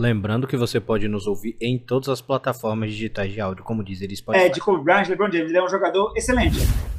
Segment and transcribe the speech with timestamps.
[0.00, 4.00] Lembrando que você pode nos ouvir em todas as plataformas digitais de áudio, como diz
[4.00, 4.46] ele Spotify.
[4.46, 6.56] É, de Kobe Bryant, LeBron James, ele é um jogador excelente.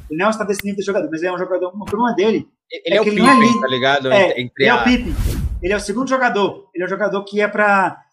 [0.08, 1.72] Ele não está desse nível de jogador, mas ele é um jogador.
[1.74, 4.12] O problema dele ele é, é o Pippen, é tá ligado?
[4.12, 4.74] É, Entre ele a...
[4.74, 5.12] é o Pippen.
[5.60, 6.70] Ele é o segundo jogador.
[6.72, 8.04] Ele é um jogador que é para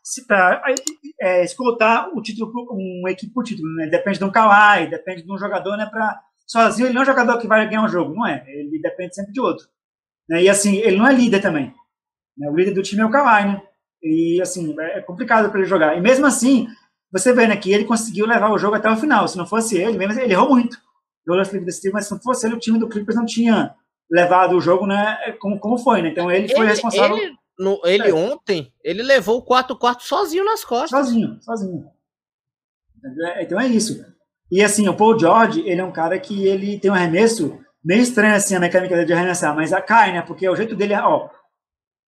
[1.21, 3.71] é, escoltar o título, uma equipe por título.
[3.75, 3.89] Né?
[3.91, 5.85] Depende de um Kawhi, depende de um jogador, né?
[5.85, 8.43] Pra, sozinho ele não é um jogador que vai ganhar um jogo, não é.
[8.47, 9.67] Ele depende sempre de outro.
[10.27, 10.41] Né?
[10.41, 11.75] E assim, ele não é líder também.
[12.35, 12.49] Né?
[12.49, 13.61] O líder do time é o Kawhi, né?
[14.01, 15.97] E assim, é complicado para ele jogar.
[15.97, 16.67] E mesmo assim,
[17.11, 19.27] você vê né, que ele conseguiu levar o jogo até o final.
[19.27, 20.77] Se não fosse ele, mesmo ele errou muito.
[21.25, 23.75] Mas se não fosse ele, o time do Clippers não tinha
[24.09, 26.09] levado o jogo né, como, como foi, né?
[26.09, 27.17] Então ele foi ele, responsável.
[27.17, 28.13] Ele, no, ele é.
[28.13, 30.89] ontem, ele levou o quarto quarto sozinho nas costas.
[30.89, 31.85] Sozinho, sozinho.
[33.39, 34.03] Então é isso.
[34.51, 38.01] E assim, o Paul George, ele é um cara que ele tem um arremesso meio
[38.01, 40.21] estranho assim, a mecânica de arremessar, mas a cai, né?
[40.21, 41.29] Porque o jeito dele é, ó,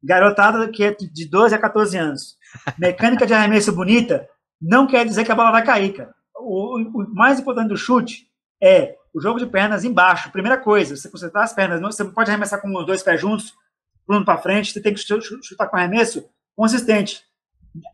[0.04, 2.38] garotada que é de 12 a 14 anos.
[2.78, 4.28] Mecânica de arremesso bonita
[4.62, 6.14] não quer dizer que a bola vai cair, cara.
[6.36, 8.28] O, o mais importante do chute
[8.62, 10.32] é o jogo de pernas embaixo.
[10.32, 13.54] Primeira coisa, você concentrar as pernas, você pode arremessar com os dois pés juntos,
[14.06, 17.24] pulando para frente, você tem que chutar com arremesso consistente.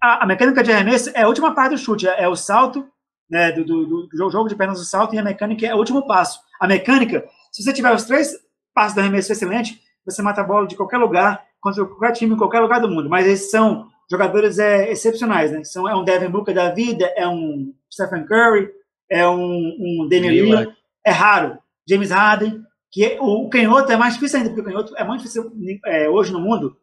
[0.01, 2.87] A, a, mecânica de arremesso é a última parte do chute, é, é o salto,
[3.29, 6.07] né, do, do, do, jogo de pernas do salto, e a mecânica é o último
[6.07, 6.39] passo.
[6.59, 8.33] A mecânica, se você tiver os três
[8.73, 12.37] passos do arremesso excelente, você mata a bola de qualquer lugar, contra qualquer time, em
[12.37, 13.09] qualquer lugar do mundo.
[13.09, 15.63] Mas esses são jogadores é, excepcionais, né?
[15.63, 18.69] São, é um Devin Booker da vida, é um Stephen Curry,
[19.09, 21.57] é um, um Daniel Lillard, é raro.
[21.89, 25.03] James Harden, que é, o, o canhoto é mais difícil ainda, porque o canhoto é
[25.03, 25.51] muito difícil
[25.85, 26.75] é, hoje no mundo.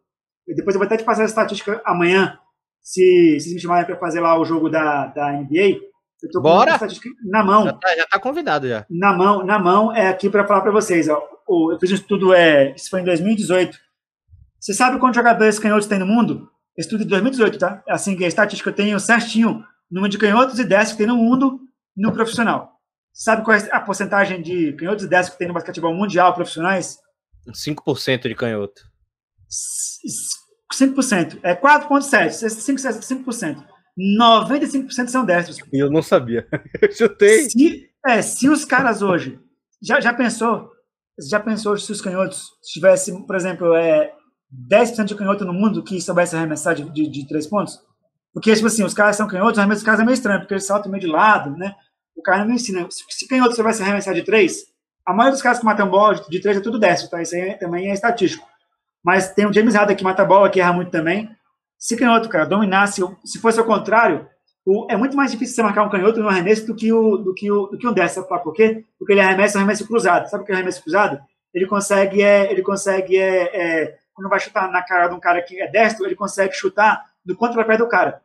[0.46, 2.38] E depois eu vou até te passar a estatística amanhã,
[2.82, 5.80] se, se me chamarem para fazer lá o jogo da, da NBA.
[6.22, 6.72] Eu tô Bora!
[6.72, 7.64] a estatística na mão.
[7.64, 8.86] Já tá, já tá, convidado já.
[8.90, 11.08] Na mão, na mão é aqui para falar para vocês.
[11.08, 11.22] Ó.
[11.70, 13.78] eu fiz um estudo, é, isso foi em 2018.
[14.64, 16.50] Você sabe quantos jogadores canhotos tem no mundo?
[16.74, 17.84] Estudo de 2018, tá?
[17.86, 21.18] Assim, a estatística eu tenho certinho o número de canhotos e 10 que tem no
[21.18, 21.60] mundo
[21.94, 22.80] no profissional.
[23.12, 26.96] Sabe qual é a porcentagem de canhotos e 10 que tem no basquetebol mundial profissionais?
[27.46, 28.80] 5% de canhoto.
[30.72, 31.40] 5%.
[31.42, 33.22] É 4,7%.
[33.22, 33.66] 5%.
[34.18, 35.58] 95% são destros.
[35.74, 36.48] Eu não sabia.
[36.80, 37.50] Eu chutei.
[37.50, 39.38] Se, é, se os caras hoje.
[39.82, 40.70] Já, já pensou?
[41.30, 44.10] Já pensou se os canhotos tivessem, por exemplo, é,
[44.70, 47.80] 10% de canhoto no mundo que soubesse arremessar de, de, de três pontos?
[48.32, 50.66] Porque, tipo assim, os caras são canhotos, arremesso dos caras é meio estranho, porque eles
[50.66, 51.74] saltam meio de lado, né?
[52.16, 52.86] o cara não ensina.
[52.90, 54.64] Se, se canhoto você vai se arremessar de três,
[55.06, 57.20] a maioria dos caras que matam bola de três é tudo destro, tá?
[57.20, 58.46] Isso aí também é estatístico.
[59.04, 61.28] Mas tem o James Harden que mata bola, que erra muito também.
[61.78, 64.26] Se canhoto, cara, dominasse, se fosse ao contrário,
[64.64, 67.34] o, é muito mais difícil você marcar um canhoto no arremesso do que, o, do
[67.34, 68.84] que, o, do que um destro, sabe por quê?
[68.98, 70.30] Porque ele arremessa arremesso cruzado.
[70.30, 71.20] Sabe o que é arremesso cruzado?
[71.52, 75.42] Ele consegue, é, ele consegue é, é, quando vai chutar na cara de um cara
[75.42, 78.22] que é destro, ele consegue chutar no contrapé do cara.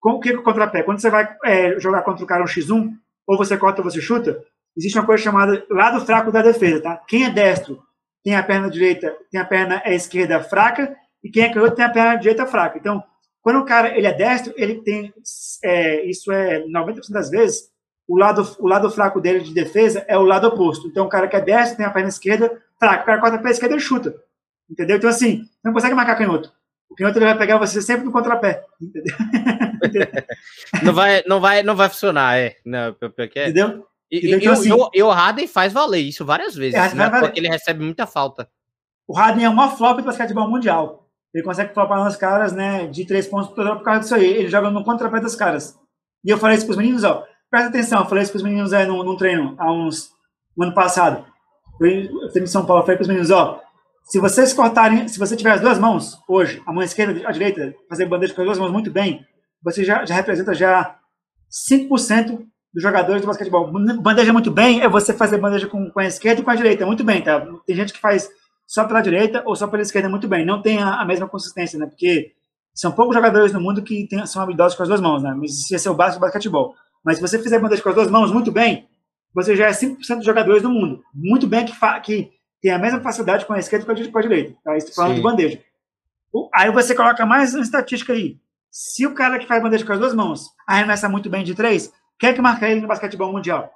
[0.00, 0.82] Com, o que é o contrapé?
[0.82, 2.92] Quando você vai é, jogar contra o cara um X1,
[3.26, 4.42] ou você corta ou você chuta,
[4.76, 6.96] existe uma coisa chamada lado fraco da defesa, tá?
[7.06, 7.82] Quem é destro
[8.24, 11.90] tem a perna direita, tem a perna esquerda fraca, e quem é canhoto tem a
[11.90, 12.78] perna direita fraca.
[12.78, 13.02] Então,
[13.40, 15.12] quando o cara ele é destro, ele tem,
[15.64, 17.70] é, isso é 90% das vezes,
[18.06, 20.86] o lado, o lado fraco dele de defesa é o lado oposto.
[20.86, 23.38] Então, o cara que é destro tem a perna esquerda fraca, o cara corta a
[23.38, 24.14] perna esquerda e chuta.
[24.72, 24.96] Entendeu?
[24.96, 26.50] Então, assim, não consegue marcar canhoto.
[26.90, 28.64] O canhoto ele vai pegar você sempre no contrapé.
[28.80, 29.14] Entendeu?
[30.82, 32.56] não, vai, não, vai, não vai funcionar, é.
[32.64, 33.44] Não, porque é.
[33.44, 33.86] Entendeu?
[34.10, 37.10] E, e, então, assim, e, o Harden faz valer isso várias vezes, é, né?
[37.20, 38.48] Porque ele recebe muita falta.
[39.06, 41.08] O Harden é uma flop do basquetebol mundial.
[41.34, 44.26] Ele consegue flopar nos caras, né, de três pontos por causa disso aí.
[44.26, 45.78] Ele joga no contrapé dos caras.
[46.24, 47.26] E eu falei isso pros meninos, ó.
[47.50, 50.10] Presta atenção, eu falei isso pros meninos é, num, num treino, há uns.
[50.56, 51.24] no ano passado.
[51.80, 53.60] Eu fui em São Paulo, eu falei pros meninos, ó.
[54.04, 57.74] Se vocês cortarem, se você tiver as duas mãos hoje, a mão esquerda, a direita,
[57.88, 59.24] fazer bandeja com as duas mãos muito bem,
[59.62, 60.98] você já, já representa já
[61.68, 63.70] 5% dos jogadores do basquetebol.
[64.00, 66.86] Bandeja muito bem é você fazer bandeja com, com a esquerda e com a direita,
[66.86, 67.46] muito bem, tá?
[67.66, 68.28] Tem gente que faz
[68.66, 70.44] só pela direita ou só pela esquerda, muito bem.
[70.44, 71.86] Não tem a, a mesma consistência, né?
[71.86, 72.32] Porque
[72.74, 75.34] são poucos jogadores no mundo que tem, são habilidosos com as duas mãos, né?
[75.36, 76.74] Mas isso ser o básico do basquetebol.
[77.04, 78.88] Mas se você fizer bandeja com as duas mãos muito bem,
[79.34, 81.02] você já é 5% dos jogadores do mundo.
[81.14, 81.72] Muito bem que,
[82.02, 82.30] que
[82.62, 84.56] tem a mesma facilidade com a esquerda e com a direita.
[84.62, 84.76] Tá?
[84.76, 85.16] Estou falando Sim.
[85.16, 85.60] de bandeja.
[86.54, 88.38] Aí você coloca mais uma estatística aí.
[88.70, 91.92] Se o cara que faz bandeja com as duas mãos arremessa muito bem de três,
[92.18, 93.70] quem é que marca ele no basquetebol mundial?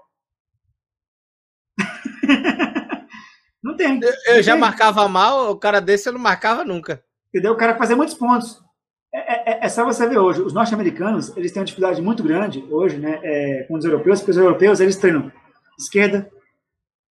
[3.62, 4.00] não tem.
[4.00, 4.60] Eu, eu já tem.
[4.60, 7.04] marcava mal, o cara desse eu não marcava nunca.
[7.28, 7.52] Entendeu?
[7.52, 8.64] O cara fazer muitos pontos.
[9.12, 10.40] É, é, é, só você ver hoje.
[10.40, 14.30] Os norte-americanos, eles têm uma dificuldade muito grande hoje, né, é, com os europeus, porque
[14.30, 15.30] os europeus, eles treinam
[15.78, 16.30] esquerda,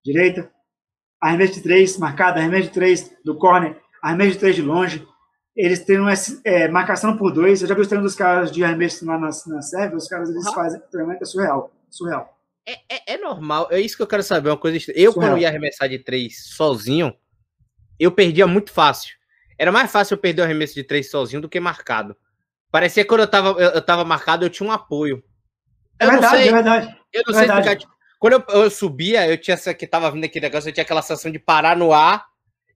[0.04, 0.52] direita,
[1.22, 5.06] arremesso de três, marcada, arremesso de três do corner, arremesso de três de longe,
[5.56, 6.14] eles têm uma
[6.44, 7.62] é, marcação por dois.
[7.62, 10.30] Eu já vi os treinos dos caras de arremesso lá na, na Sérvia, os caras
[10.30, 10.54] eles uhum.
[10.54, 11.72] fazem treinamento é surreal.
[11.90, 12.38] Surreal.
[12.68, 15.32] É, é, é, normal, é isso que eu quero saber, uma coisa Eu, surreal.
[15.32, 17.16] quando ia arremessar de três sozinho,
[18.00, 19.16] eu perdia muito fácil.
[19.58, 22.16] Era mais fácil eu perder o arremesso de três sozinho do que marcado.
[22.70, 25.24] Parecia que quando eu tava, eu, eu tava marcado, eu tinha um apoio.
[25.98, 26.98] É eu é verdade, sei, é verdade.
[27.14, 27.60] Eu não é sei verdade.
[27.60, 27.76] explicar.
[27.78, 27.95] Tipo,
[28.26, 31.04] quando eu, eu, subia, eu tinha essa que tava vindo aquele negócio, eu tinha aquela
[31.04, 32.26] sensação de parar no ar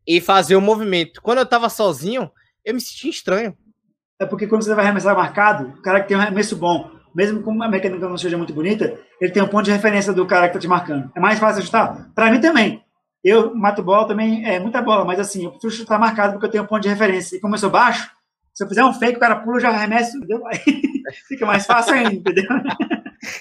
[0.08, 1.24] e fazer o movimento.
[1.24, 2.30] Quando eu tava sozinho,
[2.64, 3.58] eu me sentia estranho.
[4.22, 7.42] É porque quando você vai arremessar marcado, o cara que tem um arremesso bom, mesmo
[7.42, 10.50] com a mecânica não seja muito bonita, ele tem um ponto de referência do cara
[10.50, 11.12] que tá te marcando.
[11.16, 12.12] É mais fácil ajustar?
[12.14, 12.84] Para mim também.
[13.24, 16.52] Eu mato bola também, é muita bola, mas assim, eu preciso chutar marcado porque eu
[16.52, 17.38] tenho um ponto de referência.
[17.38, 18.08] E como eu sou baixo,
[18.54, 20.46] se eu fizer um fake, o cara pula, já arremessa, entendeu?
[20.46, 20.60] Aí
[21.28, 22.46] fica mais fácil ainda, entendeu?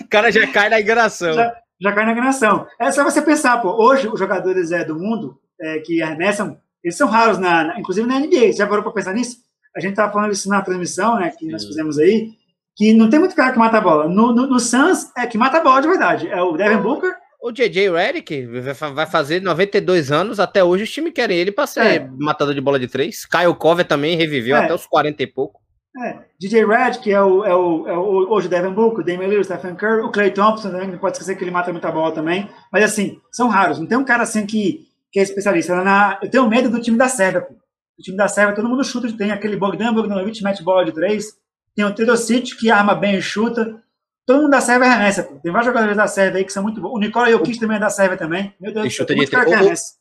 [0.00, 1.34] O cara já cai na enganação.
[1.34, 2.66] Já, já cai na enganação.
[2.78, 6.96] É só você pensar, pô, hoje os jogadores é, do mundo é, que arremessam, eles
[6.96, 8.52] são raros, na, na, inclusive na NBA.
[8.52, 9.38] Já parou para pensar nisso?
[9.76, 12.30] A gente estava falando isso na transmissão, né, que nós fizemos aí,
[12.76, 14.08] que não tem muito cara que mata a bola.
[14.08, 16.28] No, no, no Suns, é que mata a bola de verdade.
[16.28, 17.14] É o Devin Booker.
[17.40, 18.46] O JJ Redick
[18.94, 22.08] vai fazer 92 anos, até hoje os times querem ele para ser é.
[22.18, 23.24] matador de bola de três.
[23.24, 24.64] Kyle Cover também reviveu é.
[24.64, 25.60] até os 40 e pouco.
[25.96, 26.18] É.
[26.38, 29.26] DJ Red, que é o, é o, é o hoje o Devin Booker, o Damian
[29.26, 31.90] Lillard, o Stephen Curry, o Clay Thompson também, não pode esquecer que ele mata muita
[31.90, 32.48] bola também.
[32.72, 33.78] Mas assim, são raros.
[33.78, 35.74] Não tem um cara assim que, que é especialista.
[35.82, 37.42] Na, eu tenho medo do time da Sérvia.
[37.42, 37.54] Pô.
[37.98, 39.10] O time da Sérvia, todo mundo chuta.
[39.16, 41.26] Tem aquele Bogdan Bogdanovic, mete bola de três.
[41.74, 43.82] Tem o Teodosic, que arma bem e chuta.
[44.24, 45.22] Todo mundo da Sérvia arremessa.
[45.24, 45.36] Pô.
[45.36, 46.92] Tem vários jogadores da Sérvia aí que são muito bons.
[46.92, 48.54] O Nicola Jokic também é da Sérvia também.
[48.60, 49.06] Meu Deus do céu.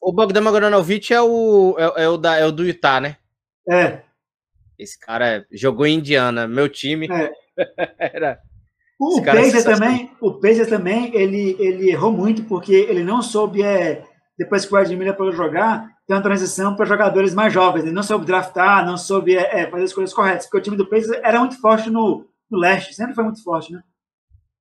[0.01, 2.99] O, o, o Bogdan Bogdanovic é o, é, é, o da, é o do Utah,
[2.99, 3.17] né?
[3.67, 4.01] É.
[4.77, 7.07] Esse cara jogou em Indiana, meu time.
[7.11, 7.31] É.
[8.15, 8.39] Era.
[8.99, 14.03] O Pacer também, o Pacer também, ele, ele errou muito porque ele não soube, é,
[14.37, 17.83] depois que o Ed Miller pôde jogar, ter uma transição para jogadores mais jovens.
[17.83, 20.77] Ele não soube draftar, não soube é, é, fazer as coisas corretas, porque o time
[20.77, 23.81] do Pacer era muito forte no, no leste, sempre foi muito forte, né?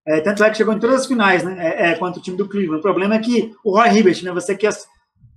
[0.07, 1.57] É, tanto é que chegou em todas as finais, né?
[1.59, 2.79] É, é, quanto o time do Cleveland.
[2.79, 4.33] O problema é que o Roy Hibbert, né?
[4.33, 4.67] Você que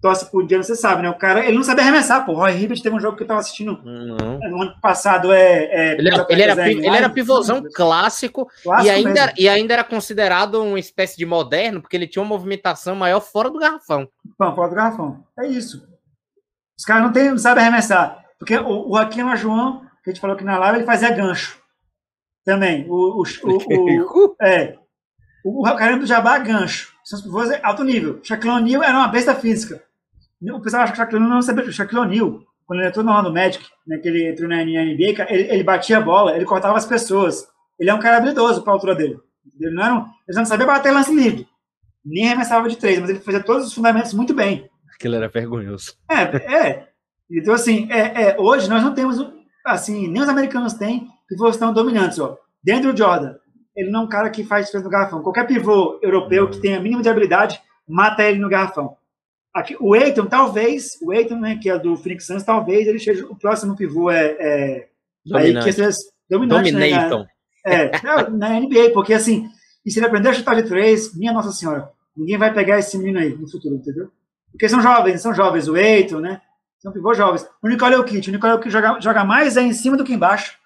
[0.01, 1.09] torce por Indiana, você sabe, né?
[1.09, 2.31] O cara, ele não sabia arremessar, pô.
[2.31, 4.39] O Roy Hibbert teve um jogo que eu tava assistindo não.
[4.39, 5.31] no ano passado.
[5.31, 9.73] É, é ele, era, ele, era, ele era pivôzão clássico, clássico e, ainda, e ainda
[9.73, 14.07] era considerado uma espécie de moderno, porque ele tinha uma movimentação maior fora do garrafão.
[14.39, 15.23] Não, fora do garrafão.
[15.37, 15.87] É isso.
[16.77, 18.23] Os caras não, tem, não sabem arremessar.
[18.37, 21.59] Porque o, o Joaquim João, que a gente falou aqui na live, ele fazia gancho.
[22.45, 22.85] Também.
[22.89, 24.77] O, o, o, o é.
[25.43, 26.93] O Caramba do Jabá, gancho.
[27.03, 28.19] São os pivôs alto nível.
[28.23, 29.83] Shaquille O'Neal era uma besta física.
[30.41, 31.65] O pessoal acha que o Shaquille O'Neal não sabia.
[31.65, 35.25] O Shaquille O'Neal, quando ele entrou no do Magic, né, que ele entrou na NBA,
[35.29, 37.47] ele, ele batia a bola, ele cortava as pessoas.
[37.79, 39.19] Ele é um cara habilidoso para a altura dele.
[39.59, 41.47] Ele não, era um, ele não sabia bater lance livre.
[42.05, 44.69] Nem arremessava de três, mas ele fazia todos os fundamentos muito bem.
[44.93, 45.93] Aquilo era vergonhoso.
[46.09, 46.23] É,
[46.55, 46.87] é.
[47.29, 49.17] Então, assim, é, é, hoje nós não temos,
[49.65, 52.19] assim, nem os americanos têm pivôs tão dominantes.
[52.19, 52.37] Ó.
[52.63, 53.35] Dentro do Jordan,
[53.75, 55.21] ele não é um cara que faz diferença no garrafão.
[55.21, 58.97] Qualquer pivô europeu que tenha mínimo de habilidade, mata ele no garrafão.
[59.53, 63.25] Aqui, o Eiton, talvez, o Eiton, né, que é do Phoenix Suns, talvez ele seja
[63.25, 64.87] o próximo pivô é, é
[65.25, 65.67] dominante.
[65.69, 65.89] Aí, que é
[66.29, 67.27] dominante né, na,
[67.65, 69.49] é, na NBA, porque assim,
[69.85, 72.97] e se ele aprender a chutar de três, minha Nossa Senhora, ninguém vai pegar esse
[72.97, 74.11] menino aí no futuro, entendeu?
[74.51, 76.41] Porque são jovens, são jovens, o Eiton, né?
[76.79, 77.45] São pivôs jovens.
[77.61, 80.57] O Nicole Jokic, o Nicole Jokic joga, joga mais é em cima do que embaixo.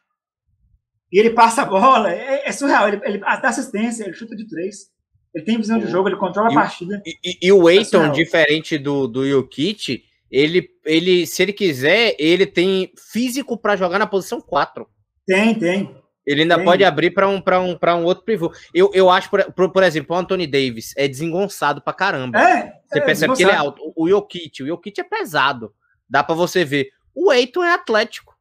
[1.12, 2.88] E ele passa a bola, é, é surreal.
[2.88, 4.92] Ele, ele dá assistência, ele chuta de três.
[5.34, 7.02] Ele tem visão de jogo, ele controla a partida.
[7.06, 12.46] E, e, e o Eiton, diferente do, do Jokic, ele, ele, se ele quiser, ele
[12.46, 14.88] tem físico para jogar na posição 4.
[15.26, 15.96] Tem, tem.
[16.26, 16.66] Ele ainda tem.
[16.66, 18.52] pode abrir para um, um, um outro pivô.
[18.74, 22.40] Eu, eu acho, por, por, por, exemplo, o Anthony Davis é desengonçado pra caramba.
[22.40, 23.94] É, você é, percebe que ele é alto.
[23.96, 25.74] O Jokic, o Jokic é pesado.
[26.10, 26.90] Dá para você ver.
[27.14, 28.34] O Eiton é atlético.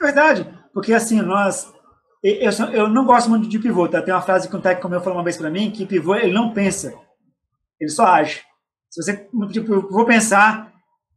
[0.00, 1.72] É verdade, porque assim, nós
[2.22, 4.02] eu, eu não gosto muito de pivô, tá?
[4.02, 6.32] Tem uma frase que um técnico meu falou uma vez para mim, que pivô, ele
[6.32, 6.94] não pensa,
[7.80, 8.42] ele só age.
[8.90, 10.72] Se você, tipo, vou pensar,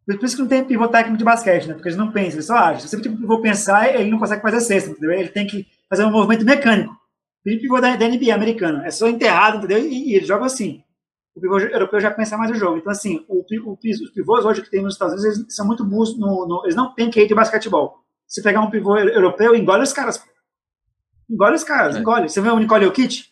[0.05, 1.73] por isso que não tem pivô técnico de basquete, né?
[1.73, 2.81] Porque ele não pensa, ele só age.
[2.81, 5.11] Se você tipo, pivô pensar, ele não consegue fazer cesta, entendeu?
[5.11, 6.93] Ele tem que fazer um movimento mecânico.
[6.93, 9.79] O pivô da, da NBA americano é só enterrado, entendeu?
[9.79, 10.83] E, e ele joga assim.
[11.35, 12.77] O pivô europeu já pensa mais o jogo.
[12.77, 15.83] Então, assim, o, o, os pivôs hoje que tem nos Estados Unidos, eles são muito
[15.85, 17.95] burros, no, no, eles não têm que ir de basquetebol.
[18.27, 20.23] Se pegar um pivô europeu, engole os caras
[21.31, 21.99] Engole os caras, é.
[21.99, 22.27] engole.
[22.27, 23.25] Você vê o Nicole Jokic?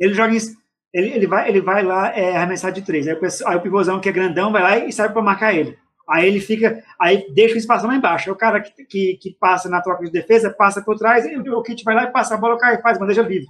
[0.00, 0.56] Ele joga isso.
[0.92, 3.06] Ele, ele, vai, ele vai lá é, arremessar de três.
[3.06, 5.76] Aí o, aí o pivôzão que é grandão vai lá e sai para marcar ele.
[6.08, 8.28] Aí ele fica, aí deixa o espaço lá embaixo.
[8.28, 11.36] Aí o cara que, que, que, passa na troca de defesa passa por trás, e
[11.36, 13.48] o Kit vai lá e passa a bola, o cara faz bandeja livre.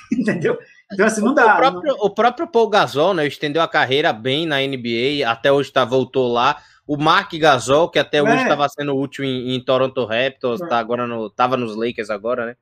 [0.10, 0.58] entendeu?
[0.90, 1.54] Então, assim, não dá.
[1.54, 2.06] O próprio, não...
[2.06, 6.32] o próprio Paul Gasol, né, estendeu a carreira bem na NBA, até hoje tá, voltou
[6.32, 6.56] lá.
[6.86, 8.22] O Mark Gasol, que até é.
[8.22, 10.66] hoje estava sendo útil em, em Toronto Raptors, é.
[10.66, 12.56] tá agora no, tava nos Lakers agora, né?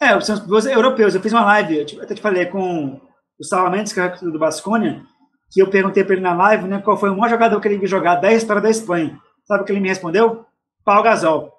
[0.00, 1.14] É, os europeus.
[1.14, 3.00] Eu fiz uma live, eu até te falei, com
[3.38, 5.02] o Salamentos, que é do Basconia,
[5.50, 7.78] que eu perguntei para ele na live, né, qual foi o maior jogador que ele
[7.78, 9.18] viu jogar da história da Espanha.
[9.46, 10.44] Sabe o que ele me respondeu?
[10.84, 11.52] Paul Gasol.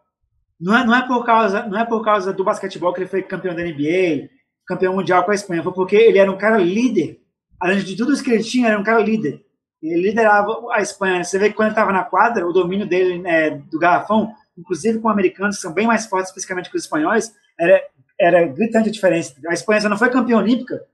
[0.60, 3.22] Não é, não é por causa, não é por causa do basquetebol que ele foi
[3.22, 4.30] campeão da NBA,
[4.66, 7.20] campeão mundial com a Espanha, foi porque ele era um cara líder.
[7.60, 9.42] Além de tudo isso que ele tinha, era um cara líder.
[9.82, 11.24] Ele liderava a Espanha.
[11.24, 15.00] Você vê que quando ele estava na quadra, o domínio dele né, do garrafão, inclusive
[15.00, 17.82] com americanos que são bem mais fortes fisicamente que os espanhóis, era,
[18.20, 19.36] era gritante a diferença.
[19.48, 20.86] A Espanha só não foi campeã olímpica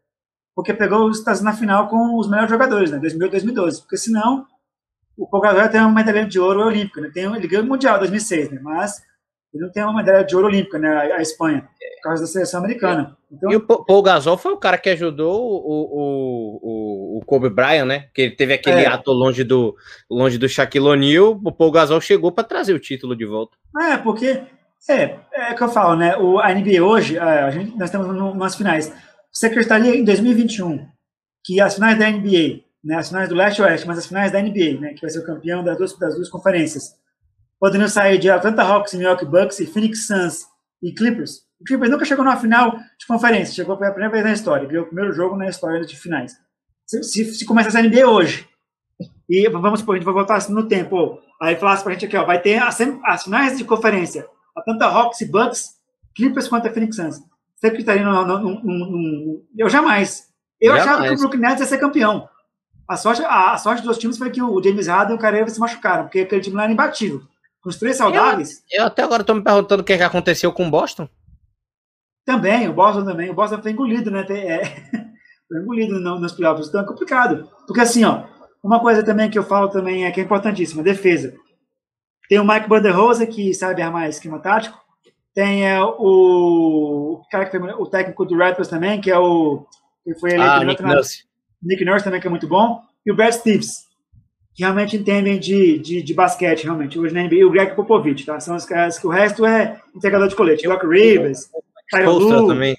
[0.56, 3.82] porque pegou os Estados na final com os melhores jogadores, né, 2008 2012.
[3.82, 4.46] Porque senão,
[5.18, 8.52] o Gasol tem uma medalha de ouro olímpica, né, tem, ele ganhou o Mundial 2006,
[8.52, 9.02] né, mas
[9.54, 12.60] ele não tem uma medalha de ouro olímpica, né, a, Espanha, por causa da seleção
[12.60, 13.16] americana.
[13.32, 17.50] Então, e o Paul Gasol foi o cara que ajudou o, o, o, o Kobe
[17.50, 18.88] Bryant, né, que ele teve aquele é.
[18.88, 19.76] ato longe do,
[20.10, 23.58] longe do Shaquille O'Neal, o Paul Gasol chegou para trazer o título de volta.
[23.80, 24.42] É, porque,
[24.92, 28.36] é, é que eu falo, né, o, a NBA hoje, a, a gente, nós estamos
[28.36, 28.94] nas finais,
[29.32, 30.88] você acreditaria em 2021
[31.44, 34.80] que as finais da NBA, né, as finais do leste-oeste, mas as finais da NBA,
[34.80, 36.96] né, que vai ser o campeão das duas, das duas conferências,
[37.60, 40.40] poderiam sair de Atlanta Hawks, Milwaukee Bucks e Phoenix Suns
[40.82, 41.44] e Clippers?
[41.60, 44.84] O Clippers nunca chegou numa final de conferência, chegou pela primeira vez na história, ganhou
[44.84, 46.34] o primeiro jogo na história de finais.
[46.86, 48.48] Se, se, se a NBA hoje,
[49.30, 52.18] e vamos supor, a gente vai voltar assim no tempo, aí falasse pra gente aqui,
[52.18, 55.76] ó, vai ter as, as finais de conferência, Atlanta Hawks e Bucks,
[56.16, 57.22] Clippers contra Phoenix Suns.
[57.64, 60.28] Acreditaria no, no, no, no, Eu jamais.
[60.60, 60.90] Eu jamais.
[60.90, 62.28] achava que o Brooklyn Nets ia ser campeão.
[62.88, 65.50] A sorte, a, a, sorte dos times foi que o James Harden e o Karev
[65.50, 67.22] se machucaram, porque aquele time lá era imbatível.
[67.62, 68.62] Com os três saudáveis.
[68.70, 71.08] Eu, eu até agora estou me perguntando o que, é que aconteceu com o Boston.
[72.26, 73.30] Também, o Boston também.
[73.30, 74.26] O Boston foi engolido, né?
[74.30, 74.66] É,
[75.48, 76.68] foi engolido no, nos playoffs.
[76.68, 77.50] Então é complicado.
[77.66, 78.26] Porque assim, ó,
[78.62, 81.34] uma coisa também que eu falo também é que é importantíssima, defesa.
[82.34, 84.82] Tem o Mike Banderrosa, que sabe armar esquema tático.
[85.36, 89.68] Tem é, o, cara que o técnico do Raptors também, que é o
[90.04, 91.26] que foi eleito ah, Nick Nurse.
[91.62, 92.82] Nick Nurse também, que é muito bom.
[93.06, 93.86] E o Brad Stevens,
[94.56, 96.98] que realmente entendem de, de, de basquete, realmente.
[96.98, 98.40] Hoje na NBA, e o Greg Popovich, tá?
[98.40, 100.68] São os caras que o resto é entregador de colete.
[100.68, 101.52] Doc Rivers,
[102.04, 102.76] Lu, também.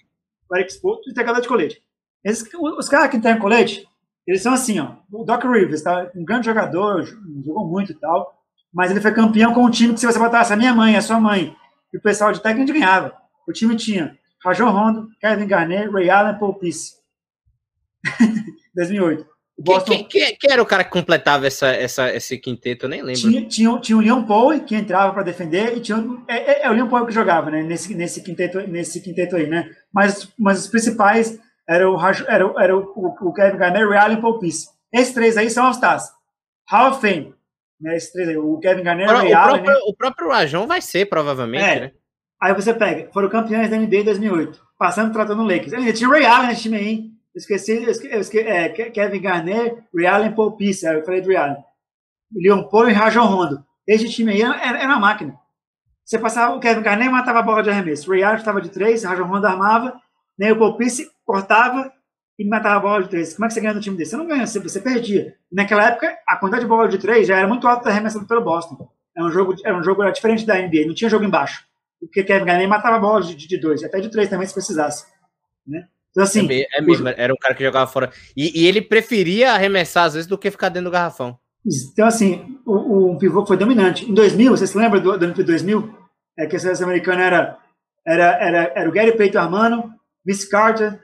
[0.52, 1.80] Eric Spoelstra, entregador de colete.
[2.24, 3.86] Esses, os caras que entregam colete,
[4.26, 4.96] eles são assim, ó.
[5.12, 6.10] O Doc Rivers, tá?
[6.16, 7.04] Um grande jogador,
[7.44, 8.34] jogou muito e tal,
[8.74, 11.02] mas ele foi campeão com um time que se você botasse a minha mãe, a
[11.02, 11.54] sua mãe,
[11.92, 13.14] e o pessoal de técnico ganhava.
[13.46, 16.94] O time tinha Rajon Rondo, Kevin Garnett, Ray Allen, Paul Pierce.
[18.74, 19.34] 2008.
[19.56, 19.92] Boston...
[19.92, 22.86] Quem, quem, quem, era o cara que completava essa, essa, esse quinteto?
[22.86, 23.20] Eu nem lembro.
[23.20, 26.70] Tinha, tinha, tinha o Leon Paul, que entrava para defender, e tinha, é, é, é,
[26.70, 29.46] o Leon Paul que jogava né, nesse, nesse, quinteto, nesse quinteto aí.
[29.46, 29.70] Né?
[29.92, 31.38] Mas, mas os principais
[31.68, 34.66] eram o, era, era o, o, o Kevin Garnett, Ray Allen e Paul Pierce.
[34.92, 36.04] Esses três aí são os Stars.
[36.68, 37.33] Hall of Fame.
[37.84, 37.98] Né,
[38.38, 39.62] o Kevin Garnett, o, o Allen.
[39.62, 39.80] Próprio, né?
[39.86, 41.80] O próprio Rajon vai ser, provavelmente, é.
[41.80, 41.92] né?
[42.40, 45.74] Aí você pega, foram campeões da NBA em 2008, passando tratando o Lakers.
[45.74, 47.10] Ainda tinha o Ray Allen nesse time aí, hein?
[47.34, 51.64] Esqueci, esqueci, esqueci é, Kevin Garnett, Ray Allen, Paul Pierce, eu falei do Ray Allen.
[52.34, 53.64] Leon Paul e Rajon Rondo.
[53.86, 55.38] Esse time aí era, era uma máquina.
[56.02, 58.10] Você passava, o Kevin Garnett matava a bola de arremesso.
[58.10, 60.00] Ray Allen estava de três, Rajon Rondo armava,
[60.38, 61.92] nem o Paul Pierce cortava
[62.38, 63.34] e matava a bola de três.
[63.34, 64.10] Como é que você ganha no time desse?
[64.10, 65.34] Você não ganha, você, você perdia.
[65.50, 68.88] Naquela época, a quantidade de bola de três já era muito alta arremessada pelo Boston.
[69.16, 71.64] Era um jogo, era um jogo era diferente da NBA, não tinha jogo embaixo.
[72.00, 75.06] Porque Kevin Garnett matava a bola de, de dois, até de três também, se precisasse.
[75.66, 75.86] Né?
[76.10, 78.12] Então, assim, é, mesmo, era um cara que jogava fora.
[78.36, 81.38] E, e, ele preferia arremessar, às vezes, do que ficar dentro do garrafão.
[81.92, 84.08] Então, assim, o, o pivô foi dominante.
[84.08, 85.92] Em 2000, você se lembra do, do ano de 2000?
[86.38, 87.58] É que a seleção americana era,
[88.06, 89.92] era, era, era o Gary Payton Armano,
[90.24, 91.00] Vince Carter,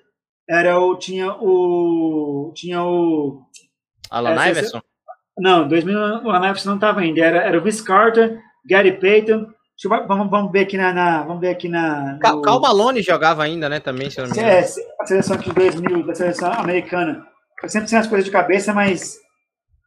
[0.51, 2.53] era o, tinha o.
[2.55, 3.43] Tinha o.
[4.11, 4.83] Alan é, Iverson?
[5.39, 7.21] Não, 2000 o Alan Iverson não estava ainda.
[7.21, 9.47] Era, era o Vince Carter, Gary Payton,
[9.83, 12.19] eu, vamos, vamos ver aqui na, na, vamos ver aqui na.
[12.23, 12.43] No...
[12.43, 13.81] Cal Malone jogava ainda, né?
[13.81, 14.53] Também, se eu não me engano.
[14.53, 14.61] É,
[15.01, 17.27] a seleção de 2000, da seleção americana.
[17.63, 19.17] Eu sempre sei as coisas de cabeça, mas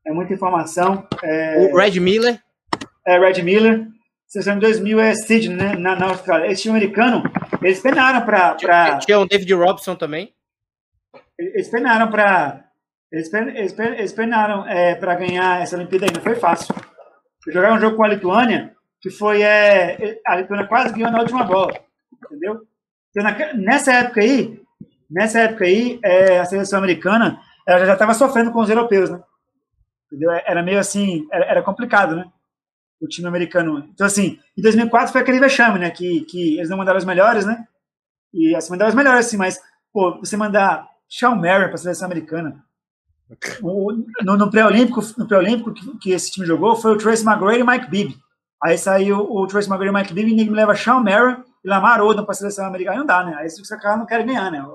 [0.07, 1.07] é muita informação.
[1.23, 1.69] É...
[1.71, 2.39] O Red Miller.
[3.05, 3.81] É, Red Miller.
[3.81, 5.75] A seleção de 2000 é Sydney, né?
[5.75, 6.47] Na, na Austrália.
[6.47, 7.21] Esse time americano,
[7.61, 8.55] eles penaram para.
[8.55, 8.97] Pra...
[8.97, 10.33] Tinha o David Robson também.
[11.37, 12.65] Eles penaram para.
[13.11, 16.73] Eles, eles, penaram é, para ganhar essa Olimpíada aí, não foi fácil.
[17.47, 18.73] Jogar um jogo com a Lituânia
[19.03, 21.73] que foi é, a Lituânia quase ganhou na última bola,
[22.23, 22.61] entendeu?
[23.09, 24.61] Então, na, nessa época aí,
[25.11, 27.37] nessa época aí, é, a seleção americana
[27.67, 29.21] ela já estava sofrendo com os europeus, né?
[30.07, 30.31] Entendeu?
[30.31, 32.25] Era meio assim, era, era, complicado, né?
[33.01, 33.89] O time americano.
[33.93, 35.91] Então, assim, em 2004 foi aquele vexame, né?
[35.91, 37.67] Que, que eles não mandaram os melhores, né?
[38.33, 39.59] E assim, mandaram os melhores, assim, mas
[39.91, 42.65] pô, você mandar Shawn Mary para a seleção americana.
[43.61, 43.91] O,
[44.23, 47.63] no, no pré-olímpico, no pré-olímpico que, que, esse time jogou foi o Trace McGrady e
[47.63, 48.17] Mike Bibby.
[48.63, 51.69] Aí saiu o Trace McGrady e Mike Bibby e ninguém me leva Shawn Mary e
[51.69, 52.97] Lamar Odom para a seleção americana.
[52.97, 53.35] Não dá, né?
[53.37, 54.65] Aí os caras não querem ganhar, né?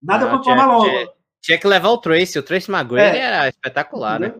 [0.00, 0.90] Nada contra o Malone.
[0.90, 1.08] Tinha,
[1.42, 2.38] tinha que levar o Trace.
[2.38, 4.34] O Trace McGrady é, era espetacular, né?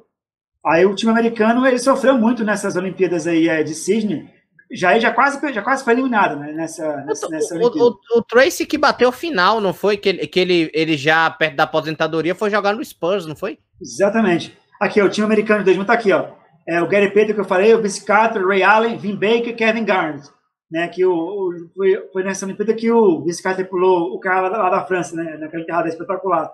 [0.64, 4.28] Aí o time americano ele sofreu muito nessas Olimpíadas aí é, de Sydney
[4.72, 8.66] já já quase já quase foi eliminado né, nessa, nessa, nessa o, o, o, Tracy
[8.66, 9.96] que bateu final não foi?
[9.96, 13.58] Que, ele, que ele, ele já perto da aposentadoria foi jogar no Spurs não foi?
[13.80, 14.56] Exatamente.
[14.80, 16.30] Aqui ó, o time americano de 2000 tá aqui ó.
[16.66, 19.84] É o Gary Payton que eu falei o Vince Carter Ray Allen Vin Baker Kevin
[19.84, 20.28] Garnett
[20.70, 24.48] né que o, o foi, foi, nessa Olimpíada que o Vince Carter pulou o cara
[24.48, 26.52] lá, lá da França né naquela enterrada espetacular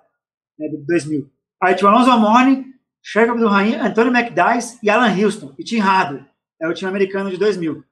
[0.59, 1.31] né, de 2000
[1.63, 2.67] aí tinha o Alonso Amoni
[3.03, 6.32] Sheikh do Rainha Anthony McDyess e Alan Houston e Tim Hardaway
[6.63, 7.85] é o time americano de 2000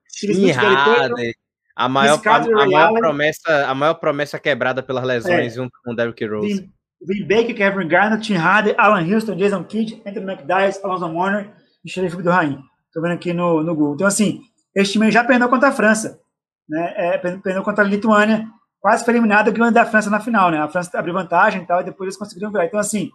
[1.80, 5.56] a maior, a, a, maior promessa, a maior promessa quebrada pelas lesões é.
[5.56, 6.68] junto com o Derrick Rose.
[7.00, 11.50] Vin Baker, Kevin Garnett, Tim Hardy, Alan Houston, Jason Kidd, Anthony McDyess, Alonso Warner
[11.82, 12.60] e Sheriff do Rainha.
[12.86, 13.94] Estou vendo aqui no, no Google.
[13.94, 14.42] Então, assim,
[14.74, 16.20] este time já perdeu contra a França.
[16.68, 16.94] Né?
[16.96, 18.46] É, perdeu contra a Lituânia.
[18.80, 20.50] Quase foi eliminado ganhando da França na final.
[20.50, 20.58] Né?
[20.58, 22.66] A França abriu vantagem e tal, e depois eles conseguiram virar.
[22.66, 23.10] Então, assim,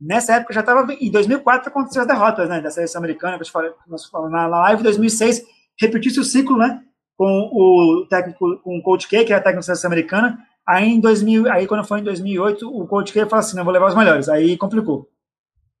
[0.00, 0.92] nessa época já estava.
[0.94, 4.80] Em 2004 aconteceu as derrotas né, da seleção americana, que nós falamos na live.
[4.80, 5.42] Em 2006
[5.78, 6.82] repetisse o ciclo, né?
[7.16, 10.38] Com o técnico, com o Coach K, que era técnico da seleção americana.
[10.66, 13.72] Aí em 2000, aí quando foi em 2008, o Coach K falou assim, não vou
[13.72, 14.28] levar os melhores.
[14.28, 15.08] Aí complicou.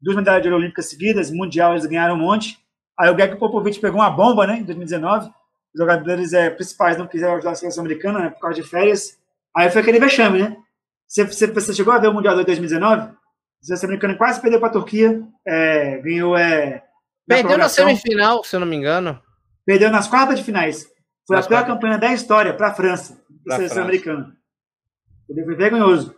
[0.00, 2.58] Duas medalhas de olímpicas seguidas, mundial eles ganharam um monte.
[2.98, 4.58] Aí o Greg Popovich pegou uma bomba, né?
[4.58, 5.28] Em 2019.
[5.74, 8.30] Os jogadores é, principais não quiseram ajudar a seleção americana, né?
[8.30, 9.18] Por causa de férias.
[9.56, 10.56] Aí foi aquele vexame, né?
[11.06, 13.12] Você, você, você chegou a ver o Mundial de 2019?
[13.62, 16.36] Seleção americana quase perdeu para a Turquia, é, ganhou.
[16.36, 16.82] É,
[17.26, 19.20] Perdeu na semifinal, se eu não me engano.
[19.64, 20.88] Perdeu nas quartas de finais.
[21.26, 24.34] Foi nas a pior campanha da história para a França, para a seleção americana.
[25.28, 26.14] Ele foi vergonhoso.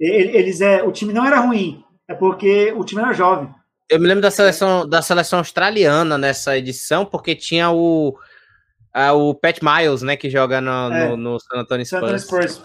[0.00, 3.52] Eles é, o time não era ruim, é porque o time era jovem.
[3.90, 8.16] Eu me lembro da seleção da seleção australiana nessa edição, porque tinha o
[8.94, 12.22] a, o Pat Miles, né, que joga no, é, no, no San Antonio Spurs.
[12.22, 12.62] Spurs.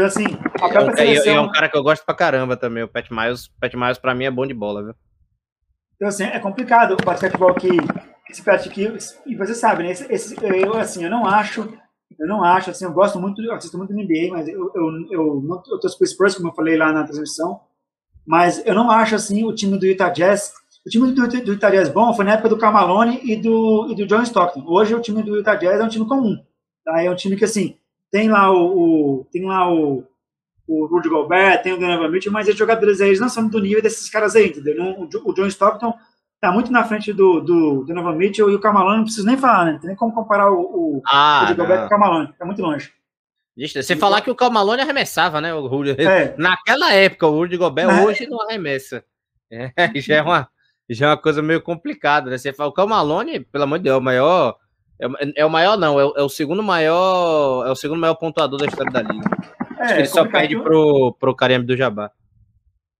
[0.00, 1.34] Então, assim, a própria é, seleção...
[1.34, 3.46] é um cara que eu gosto pra caramba também, o Pat Miles.
[3.46, 4.94] O Pat Miles, pra mim, é bom de bola, viu?
[5.96, 7.68] Então, assim, é complicado o basquetebol que
[8.30, 8.90] esse pratique,
[9.26, 9.90] e você sabe, né?
[9.90, 11.70] Esse, esse, eu, assim, eu não acho,
[12.18, 15.06] eu não acho, assim, eu gosto muito, eu assisto muito do NBA, mas eu, eu,
[15.10, 17.60] eu, não, eu torço pro Spurs, como eu falei lá na transmissão,
[18.24, 20.54] mas eu não acho, assim, o time do Utah Jazz,
[20.86, 23.94] o time do, do Utah Jazz bom foi na época do Carmalone e do, e
[23.94, 24.64] do John Stockton.
[24.66, 26.38] Hoje o time do Utah Jazz é um time comum,
[26.84, 27.02] tá?
[27.02, 27.76] É um time que, assim,
[28.10, 30.04] tem lá o, o tem lá o,
[30.66, 33.60] o Rudy Gobert, tem o Donovan Mitchell, mas os jogadores aí, eles não são do
[33.60, 35.08] nível desses caras aí, entendeu?
[35.24, 35.94] o, John Stockton
[36.40, 39.64] tá muito na frente do, do Donovan Mitchell e o Camalone, não preciso nem falar,
[39.66, 39.72] né?
[39.72, 42.92] Não tem nem como comparar o, o, ah, o com o Camalone, tá muito longe.
[43.56, 45.52] Você falar que o Camalone arremessava, né?
[45.52, 45.90] O Rudy.
[46.00, 46.34] É.
[46.38, 48.04] Naquela época, o Rudy Gobert é.
[48.04, 49.04] hoje não arremessa.
[49.50, 49.70] É,
[50.00, 50.48] já, é uma,
[50.88, 52.38] já é uma coisa meio complicada, né?
[52.38, 54.56] Você fala, o Camalone, pelo amor de Deus, é o maior.
[55.00, 57.66] É, é o maior, não, é o, é o, segundo maior.
[57.66, 59.30] É o segundo maior pontuador da história da liga.
[59.78, 62.10] É, ele só perde pro, pro Kareem do Jabá.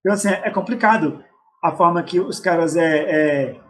[0.01, 1.23] Então, assim, é complicado
[1.63, 3.61] a forma que os caras é, é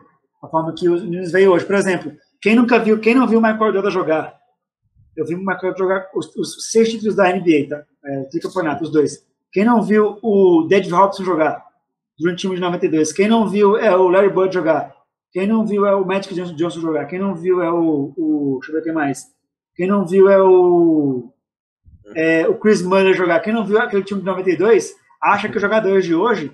[0.43, 1.65] a forma que os meninos veio hoje.
[1.65, 4.41] Por exemplo, quem nunca viu, quem não viu o Michael Jordan jogar?
[5.17, 7.83] Eu vi o Michael Jordan jogar os, os seis títulos da NBA, tá?
[8.05, 9.27] É, campeonato, os dois.
[9.53, 11.65] Quem não viu o David Robson jogar
[12.17, 13.13] durante o time de 92?
[13.13, 14.95] Quem não viu é o Larry Bird jogar?
[15.33, 17.07] Quem não viu é o Magic Johnson, jogar?
[17.07, 19.27] Quem não viu é o, o deixa eu ver quem mais?
[19.75, 21.33] Quem não viu é o
[22.15, 23.41] é, o Chris Muller jogar?
[23.41, 26.53] Quem não viu aquele time de 92 acha que os jogadores de hoje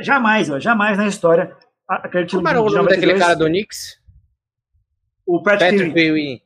[0.00, 1.54] Jamais, ó, jamais na história.
[1.86, 3.98] Aquele time Como era o nome daquele cara do Knicks?
[5.26, 6.40] O Patrick, Patrick Ewing.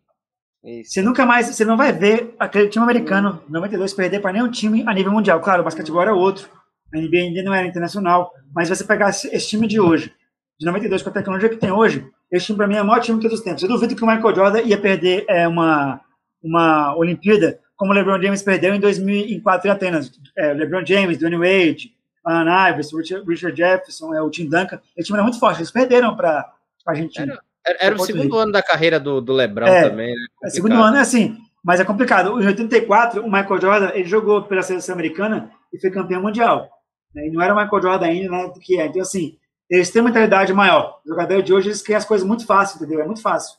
[0.82, 4.82] Você nunca mais, você não vai ver aquele time americano 92 perder para nenhum time
[4.86, 5.40] a nível mundial.
[5.40, 6.48] Claro, o basquetebol era outro,
[6.92, 10.12] a NBA ainda não era internacional, mas você pegar esse time de hoje,
[10.58, 13.00] de 92 com a tecnologia que tem hoje, esse time para mim é o maior
[13.00, 13.62] time de todos os tempos.
[13.62, 16.00] Eu duvido que o Michael Jordan ia perder é, uma,
[16.42, 20.10] uma Olimpíada como o LeBron James perdeu em 2004 em Atenas.
[20.36, 21.92] É, LeBron James, Dwayne Wade,
[22.24, 26.16] Alan Iverson, Richard Jefferson, é, o Tim Duncan, esse time era muito forte, eles perderam
[26.16, 26.50] para
[26.86, 27.38] a Argentina.
[27.64, 30.26] Era, era o segundo ano da carreira do, do LeBron é, também, né?
[30.44, 32.40] É, segundo ano é assim, mas é complicado.
[32.40, 36.70] Em 84, o Michael Jordan, ele jogou pela seleção americana e foi campeão mundial.
[37.14, 37.26] Né?
[37.26, 38.86] E não era o Michael Jordan ainda, né, do que é.
[38.86, 39.36] Então, assim,
[39.70, 41.00] eles têm uma mentalidade maior.
[41.04, 43.00] O jogador de hoje, eles querem as coisas muito fácil, entendeu?
[43.00, 43.56] É muito fácil.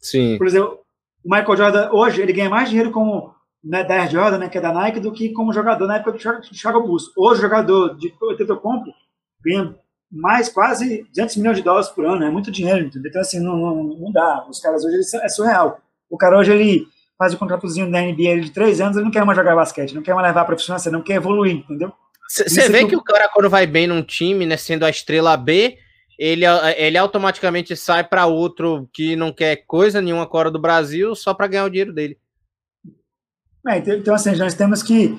[0.00, 0.38] Sim.
[0.38, 0.78] Por exemplo,
[1.24, 4.58] o Michael Jordan, hoje, ele ganha mais dinheiro como né, da Air Jordan, né, que
[4.58, 7.10] é da Nike, do que como jogador na época do Chicago Bulls.
[7.16, 8.92] Hoje, o jogador de Tetocompo
[9.44, 9.74] ganha
[10.10, 13.10] mais quase 200 milhões de dólares por ano, é muito dinheiro, entendeu?
[13.10, 14.46] Então, assim, não, não, não dá.
[14.48, 15.80] Os caras hoje, eles, é surreal.
[16.08, 16.86] O cara hoje, ele,
[17.18, 20.02] faz o contratozinho da NBA de três anos, ele não quer mais jogar basquete, não
[20.02, 21.92] quer mais levar a profissional, não quer evoluir, entendeu?
[22.28, 22.94] Você vê que...
[22.94, 25.78] o cara, quando vai bem num time, né, sendo a estrela B,
[26.18, 26.44] ele,
[26.76, 31.46] ele automaticamente sai para outro que não quer coisa nenhuma fora do Brasil só para
[31.46, 32.18] ganhar o dinheiro dele.
[33.66, 35.18] É, então, então, assim, nós temos que.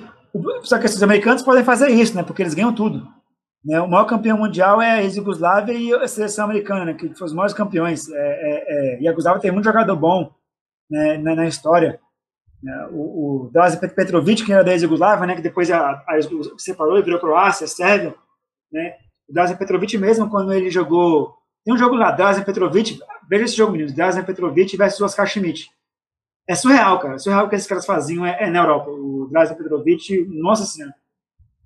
[0.62, 2.22] Só que os americanos podem fazer isso, né?
[2.22, 3.06] Porque eles ganham tudo.
[3.64, 3.80] Né?
[3.80, 6.94] O maior campeão mundial é a ex-Yugoslávia e a seleção americana, né?
[6.94, 8.08] Que foram os maiores campeões.
[8.10, 10.32] É, é, é, e a Yugoslávia tem muito jogador bom
[10.90, 12.00] né, na, na história.
[12.62, 12.88] Né?
[12.92, 15.34] O, o Drazen Petrovic, que era da ex-Yugoslávia, né?
[15.34, 16.18] Que depois a, a,
[16.58, 18.14] separou e virou Croácia, Sérvia,
[18.72, 18.94] né?
[19.28, 21.34] O Drazen Petrovic mesmo, quando ele jogou...
[21.64, 25.68] Tem um jogo lá, Drazen Petrovic, veja esse jogo, meninos, Drazen Petrovic versus Oscar Schmidt.
[26.48, 28.90] É surreal, cara, é surreal o que esses caras faziam é, é na Europa.
[28.90, 30.94] O Drazen Petrovic, nossa senhora.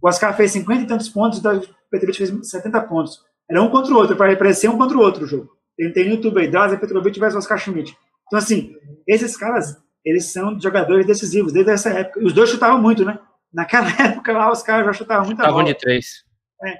[0.02, 3.20] O Oscar fez 50 e tantos pontos, o Petrovic fez 70 pontos.
[3.48, 5.50] Era um contra o outro, parecer um contra o outro o jogo.
[5.76, 7.96] Tem no YouTube aí, Drazen Petrovic versus Oscar Schmidt.
[8.26, 8.74] Então, assim,
[9.07, 12.20] esses caras, eles são jogadores decisivos desde essa época.
[12.20, 13.18] E os dois chutavam muito, né?
[13.52, 16.24] Naquela época lá, os caras já chutavam muito Estavam de três.
[16.64, 16.76] É.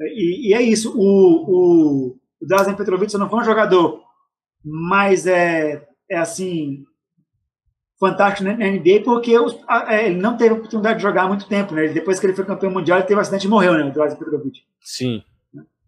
[0.00, 0.92] E, e, é isso.
[0.96, 4.02] O, o, o Drazen Petrovic não foi um jogador
[4.64, 6.84] mais, é, é assim,
[8.00, 11.28] fantástico na NBA, porque os, a, é, ele não teve a oportunidade de jogar há
[11.28, 11.88] muito tempo, né?
[11.88, 13.84] Depois que ele foi campeão mundial, ele teve um acidente e morreu, né?
[13.84, 14.60] O Drazen Petrovic.
[14.80, 15.22] Sim.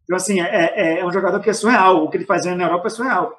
[0.05, 2.05] Então, assim, é, é, é, um jogador que é surreal.
[2.05, 3.37] O que ele fazia na Europa é surreal.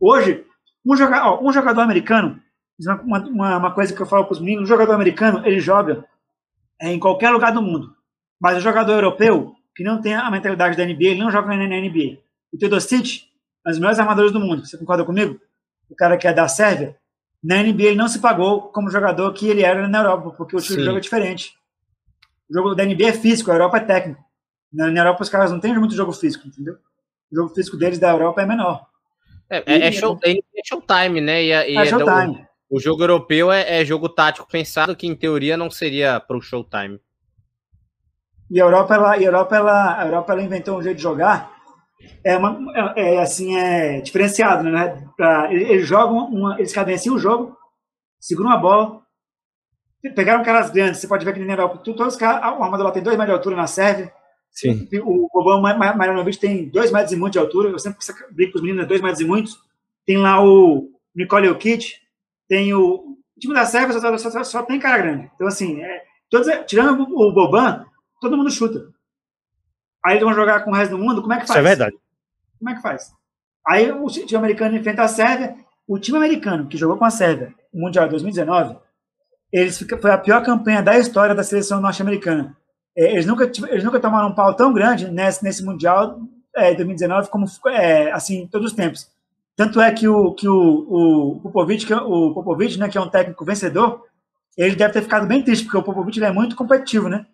[0.00, 0.44] Hoje,
[0.84, 2.40] um, joga, ó, um jogador americano,
[2.80, 6.04] uma, uma, uma, coisa que eu falo para os meninos, um jogador americano, ele joga
[6.80, 7.94] é, em qualquer lugar do mundo.
[8.40, 11.66] Mas o jogador europeu, que não tem a mentalidade da NBA, ele não joga na
[11.66, 12.18] NBA.
[12.52, 13.24] O Teodosic
[13.64, 14.66] é um dos melhores armadores do mundo.
[14.66, 15.40] Você concorda comigo?
[15.88, 16.96] O cara que é da Sérvia,
[17.42, 20.60] na NBA ele não se pagou como jogador que ele era na Europa, porque o
[20.60, 21.54] time jogo é diferente.
[22.50, 24.24] O jogo da NBA é físico, a Europa é técnico.
[24.72, 26.76] Na, na Europa os caras não têm muito jogo físico, entendeu?
[27.30, 28.86] O jogo físico deles da Europa é menor.
[29.48, 30.34] É, é, é, show, é
[30.64, 31.42] showtime, né?
[31.42, 32.46] E, e é showtime.
[32.68, 36.40] O, jogo europeu é, é, jogo tático pensado, que em teoria não seria para o
[36.40, 37.00] showtime.
[38.50, 41.56] E a Europa, ela, a Europa, ela, a Europa, ela inventou um jeito de jogar
[42.22, 45.08] é, uma, é, é assim, é diferenciado, né?
[45.16, 47.56] Pra, eles jogam, uma, eles cadenciam o jogo,
[48.20, 49.02] seguram a bola,
[50.14, 53.02] pegaram caras grandes, você pode ver que na Europa, todos os caras, o armador tem
[53.02, 54.12] dois metros de altura na Sérvia,
[54.50, 54.88] Sim.
[55.02, 57.98] o Boban Marjanovic tem dois metros e muito de altura, eu sempre
[58.30, 59.58] brinco com os meninos, dois metros e muitos,
[60.06, 61.94] tem lá o Nicole Jokic,
[62.48, 65.82] tem o, o time da Sérvia só, só, só, só, tem cara grande, então assim,
[65.82, 67.84] é, todos, tirando o Boban,
[68.20, 68.94] todo mundo chuta,
[70.06, 71.50] Aí eles vão jogar com o resto do mundo, como é que faz?
[71.50, 71.96] Isso é verdade.
[72.60, 73.10] Como é que faz?
[73.66, 75.56] Aí o time americano enfrenta a Sérvia.
[75.84, 78.76] O time americano que jogou com a Sérvia no Mundial 2019,
[79.52, 82.56] eles fica, foi a pior campanha da história da seleção norte-americana.
[82.96, 86.20] É, eles, nunca, eles nunca tomaram um pau tão grande nesse, nesse Mundial
[86.54, 89.10] é, 2019 como é, assim todos os tempos.
[89.56, 93.00] Tanto é que o, que o, o Popovic, que, é, o Popovic né, que é
[93.00, 94.04] um técnico vencedor,
[94.56, 97.26] ele deve ter ficado bem triste, porque o Popovic é muito competitivo, né?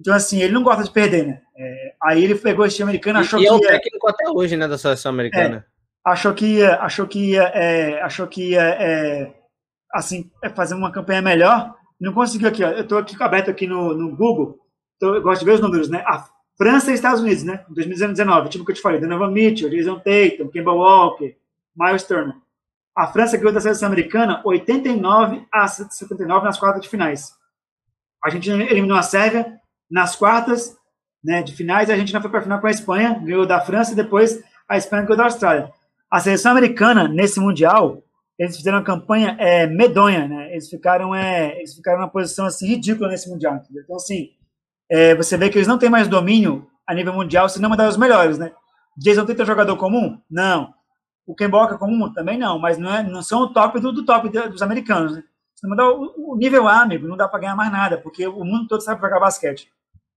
[0.00, 1.40] Então, assim, ele não gosta de perder, né?
[1.56, 3.52] É, aí ele pegou esse time americano, achou e, e que.
[3.52, 5.64] é o técnico até hoje, né, da seleção americana.
[6.04, 9.32] É, achou que ia, achou que ia, é, achou que ia, é,
[9.92, 11.76] assim, é, fazer uma campanha melhor.
[12.00, 12.70] Não conseguiu aqui, ó.
[12.70, 14.58] Eu estou aqui aberto aqui no, no Google,
[14.96, 16.02] então eu gosto de ver os números, né?
[16.08, 16.24] A
[16.58, 17.64] França e Estados Unidos, né?
[17.70, 21.36] Em 2019, tipo que eu te falei, Donovan Mitchell, Jason Tatum, Kemba Walker,
[21.76, 22.34] Miles Turner.
[22.96, 27.32] A França ganhou da seleção americana 89 a 79 nas quartas de finais.
[28.22, 29.58] A gente eliminou a Sérvia
[29.90, 30.76] nas quartas
[31.24, 33.92] né, de finais, a não foi para a final com a Espanha, ganhou da França
[33.92, 35.72] e depois a Espanha ganhou da Austrália.
[36.10, 38.02] A seleção americana, nesse Mundial,
[38.38, 40.50] eles fizeram uma campanha é, medonha, né?
[40.50, 43.56] Eles ficaram, é, eles ficaram numa posição assim, ridícula nesse Mundial.
[43.56, 43.82] Entendeu?
[43.82, 44.30] Então, assim,
[44.90, 47.88] é, você vê que eles não têm mais domínio a nível mundial, se não mandar
[47.88, 48.52] os melhores, né?
[48.98, 50.20] Jason Tatum é jogador comum?
[50.30, 50.74] Não.
[51.26, 52.12] O é comum?
[52.12, 55.22] Também não, mas não, é, não são o top do, do top dos americanos, né?
[55.54, 58.26] Se não mandar o, o nível A, amigo, não dá para ganhar mais nada, porque
[58.26, 59.68] o mundo todo sabe jogar basquete.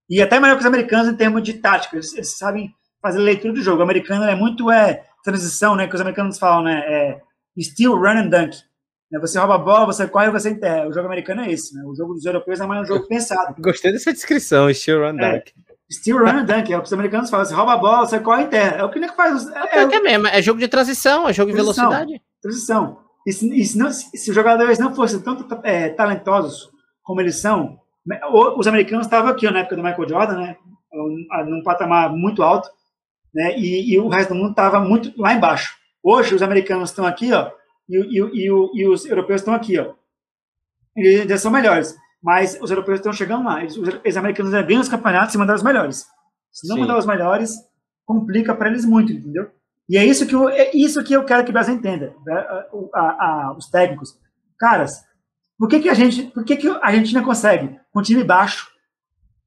[0.09, 3.53] E até melhor que os americanos em termos de tática, eles, eles sabem fazer leitura
[3.53, 3.79] do jogo.
[3.79, 5.87] O americano é muito é, transição, né?
[5.87, 6.79] Que os americanos falam, né?
[6.87, 7.21] É,
[7.61, 8.57] steal, run and dunk.
[9.11, 9.19] Né?
[9.19, 10.87] Você rouba a bola, você corre, você enterra.
[10.87, 11.83] O jogo americano é esse, né?
[11.85, 13.55] O jogo dos europeus é mais um jogo pensado.
[13.59, 15.53] Gostei dessa descrição, steal, run, é, dunk.
[15.91, 16.71] Steal, run and dunk.
[16.71, 17.45] É o que os americanos falam.
[17.45, 18.77] Você rouba a bola, você corre e enterra.
[18.77, 19.47] É o que nem faz.
[19.47, 20.27] É, é, é, mesmo.
[20.27, 22.21] É jogo de transição, é jogo de velocidade.
[22.41, 22.99] Transição.
[23.25, 26.69] E se, e se, não, se os jogadores não fossem tão é, talentosos
[27.03, 27.79] como eles são,
[28.55, 30.57] os americanos estavam aqui, ó, na época do Michael Jordan, né?
[31.47, 32.69] Num patamar muito alto,
[33.33, 33.57] né?
[33.57, 35.75] E, e o resto do mundo estava muito lá embaixo.
[36.03, 37.51] Hoje, os americanos estão aqui, ó,
[37.89, 39.93] e, e, e, os europeus estão aqui, ó.
[40.95, 43.63] Eles já são melhores, mas os europeus estão chegando lá.
[43.63, 46.07] Os, os americanos ganham os campeonatos e mandar os melhores.
[46.51, 46.81] Se não Sim.
[46.81, 47.53] mandar os melhores,
[48.03, 49.51] complica para eles muito, entendeu?
[49.87, 52.33] E é isso que eu, é isso que eu quero que o Brasil entenda, né?
[52.95, 54.17] a, a, os técnicos.
[54.57, 55.05] caras,
[55.55, 58.71] por que, que a gente, por que, que a Argentina consegue, com um time baixo,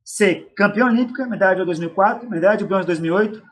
[0.04, 3.42] ser campeão olímpica, medalha de 2004, medalha de bronze em 2008,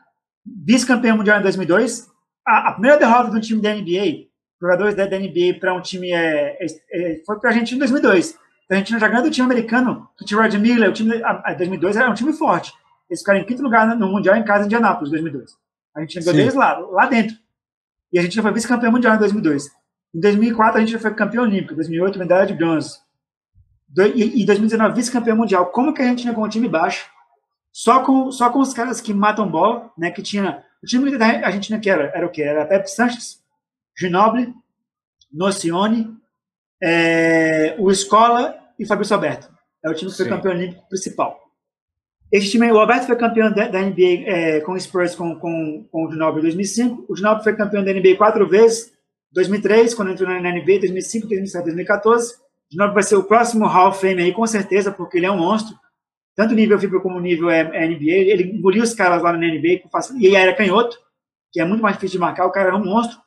[0.65, 2.07] vice-campeão mundial em 2002,
[2.47, 4.29] a, a, primeira derrota do time da NBA,
[4.61, 7.79] jogadores da, da NBA para um time é, é, é foi para a Argentina em
[7.79, 8.46] 2002.
[8.69, 11.53] A Argentina já ganhou do time americano, que tinha o Red Miller, o time a,
[11.53, 12.73] 2002 era um time forte.
[13.09, 15.57] Eles ficaram em quinto lugar no Mundial em casa em Indianápolis, 2002.
[15.95, 17.37] A gente ganhou deles lá, lá dentro.
[18.11, 19.67] E a gente foi vice-campeão mundial em 2002.
[20.13, 21.73] Em 2004, a gente foi campeão olímpico.
[21.73, 22.99] Em 2008, medalha de bronze.
[24.15, 25.67] E em 2019, vice-campeão mundial.
[25.67, 27.09] Como que a gente com um time baixo?
[27.71, 30.11] Só com, só com os caras que matam bola, né?
[30.11, 30.63] Que tinha.
[30.83, 32.43] O time da Argentina que era, era o quê?
[32.43, 33.41] Era Pepe Sanches,
[33.97, 34.53] Ginoble,
[35.31, 36.15] Nocione,
[36.81, 39.49] é, o Escola e Fabrício Alberto.
[39.83, 40.31] É o time que foi Sim.
[40.31, 41.47] campeão olímpico principal.
[42.31, 45.85] Esse time, o Alberto foi campeão da, da NBA é, com o Spurs com, com,
[45.89, 47.05] com o Ginobili em 2005.
[47.07, 48.91] O Ginobili foi campeão da NBA quatro vezes.
[49.31, 52.33] 2003, quando entrou na NBA, 2005, 2007, 2014.
[52.33, 52.37] O
[52.71, 55.37] Ginobili vai ser o próximo Hall of Fame aí, com certeza, porque ele é um
[55.37, 55.75] monstro.
[56.35, 58.11] Tanto nível FIBA como nível é, é NBA.
[58.11, 59.81] Ele engoliu os caras lá na NBA.
[60.19, 60.97] E ele era canhoto,
[61.51, 62.45] que é muito mais difícil de marcar.
[62.45, 63.17] O cara era um monstro.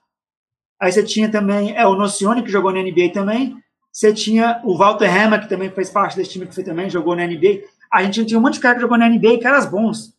[0.80, 3.56] Aí você tinha também é, o Nocione, que jogou na NBA também.
[3.92, 7.14] Você tinha o Walter Hammer, que também fez parte desse time que foi também, jogou
[7.14, 7.62] na NBA.
[7.92, 10.14] A gente tinha um monte de cara que jogou na NBA, caras bons.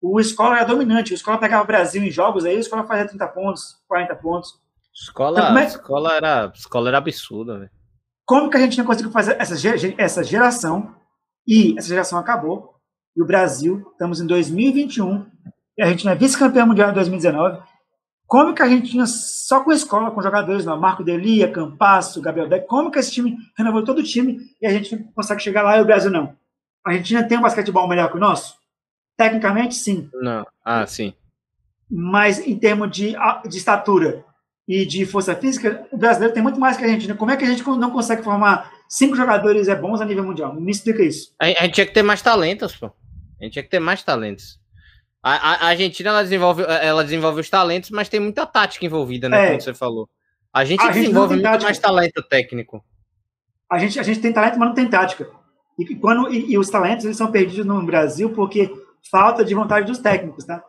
[0.00, 1.12] O Escola era dominante.
[1.12, 4.60] O Escola pegava o Brasil em jogos aí, o Escola fazia 30 pontos, 40 pontos.
[4.94, 5.64] Escola, então, é...
[5.66, 7.70] escola, era, escola era absurda, velho.
[8.26, 9.54] Como que a gente não conseguiu fazer essa,
[9.98, 10.94] essa geração?
[11.46, 12.74] E essa geração acabou.
[13.16, 15.26] E o Brasil, estamos em 2021,
[15.76, 17.62] e a gente não é vice-campeão mundial em 2019.
[18.32, 20.80] Como que a gente tinha só com a escola, com jogadores, não?
[20.80, 24.70] Marco Delia, Campasso, Gabriel Deck, como que esse time renovou todo o time e a
[24.70, 26.34] gente consegue chegar lá e o Brasil não?
[26.82, 28.56] A Argentina tem um basquetebol melhor que o nosso?
[29.18, 30.08] Tecnicamente, sim.
[30.14, 30.46] Não.
[30.64, 31.12] Ah, sim.
[31.90, 33.14] Mas em termos de,
[33.46, 34.24] de estatura
[34.66, 37.14] e de força física, o brasileiro tem muito mais que a Argentina.
[37.14, 40.58] Como é que a gente não consegue formar cinco jogadores é bons a nível mundial?
[40.58, 41.34] Me explica isso.
[41.38, 42.86] A, a gente tinha que ter mais talentos, pô.
[42.86, 44.58] A gente tinha que ter mais talentos.
[45.22, 49.44] A, a, Argentina ela desenvolve, ela desenvolve os talentos, mas tem muita tática envolvida, né?
[49.44, 49.48] É.
[49.50, 50.08] Como você falou.
[50.52, 52.84] A gente a desenvolve gente muito mais talento técnico.
[53.70, 55.30] A gente, a gente tem talento, mas não tem tática.
[55.78, 58.70] E, quando, e, e, os talentos eles são perdidos no Brasil porque
[59.10, 60.62] falta de vontade dos técnicos, tá?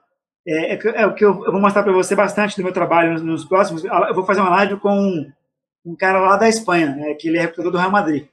[0.48, 3.14] É, é, é o que eu, eu, vou mostrar para você bastante do meu trabalho
[3.14, 3.84] nos, nos, próximos.
[3.84, 5.32] Eu vou fazer uma live com um,
[5.86, 8.28] um cara lá da Espanha, né, que ele é recrutador do Real Madrid.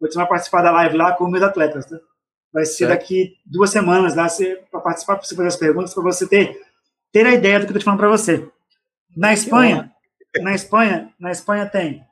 [0.00, 1.96] Vou te participar da live lá com meus atletas, tá?
[2.52, 4.26] Vai ser daqui duas semanas lá
[4.70, 6.58] para participar, para você fazer as perguntas, para você ter,
[7.12, 8.48] ter a ideia do que eu estou te falando para você.
[9.16, 9.92] Na Espanha,
[10.40, 12.04] na Espanha, na Espanha tem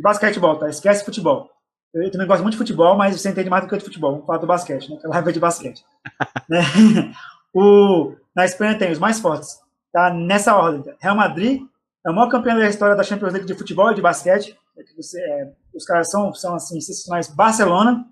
[0.00, 0.68] basquetebol, tá?
[0.68, 1.50] Esquece futebol.
[1.94, 4.12] Eu também gosto muito de futebol, mas você entende mais do que eu de futebol.
[4.12, 4.96] Vamos falar do basquete, né?
[4.96, 5.84] Aquela raiva de basquete.
[6.48, 6.62] né?
[7.52, 9.60] o, na Espanha tem os mais fortes.
[9.92, 10.94] Tá nessa ordem.
[10.98, 11.60] Real Madrid
[12.04, 14.58] é o maior campeão da história da Champions League de futebol e de basquete.
[14.76, 17.28] É você, é, os caras são, são assim, excepcionais.
[17.28, 18.06] Barcelona,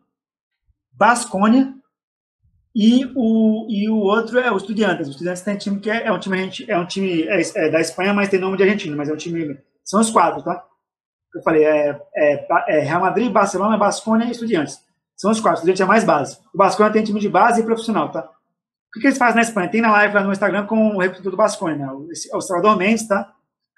[1.00, 1.72] Basconia
[2.76, 5.08] e o, e o outro é o Estudiantes.
[5.08, 7.70] O Estudiantes tem um time que é, é um time, é um time é, é
[7.70, 9.58] da Espanha, mas tem nome de argentino, mas é um time.
[9.82, 10.62] São os quatro, tá?
[11.34, 14.78] eu falei, é, é, é Real Madrid, Barcelona, Basconia e Estudiantes.
[15.16, 15.60] São os quatro.
[15.60, 16.38] Estudiantes é mais base.
[16.52, 18.20] O Basconia tem time de base e profissional, tá?
[18.20, 19.70] O que, que eles fazem na Espanha?
[19.70, 21.92] Tem na live lá no Instagram com o recrutador do Basconia, né?
[21.92, 23.32] o, o Salvador Mendes, tá?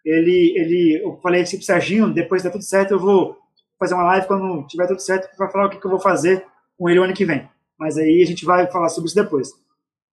[0.04, 3.38] Ele, ele, eu falei assim pro Serginho, depois dá tudo certo, eu vou
[3.78, 6.44] fazer uma live quando tiver tudo certo, para falar o que, que eu vou fazer
[6.82, 7.48] com ele o ano que vem.
[7.78, 9.52] Mas aí a gente vai falar sobre isso depois.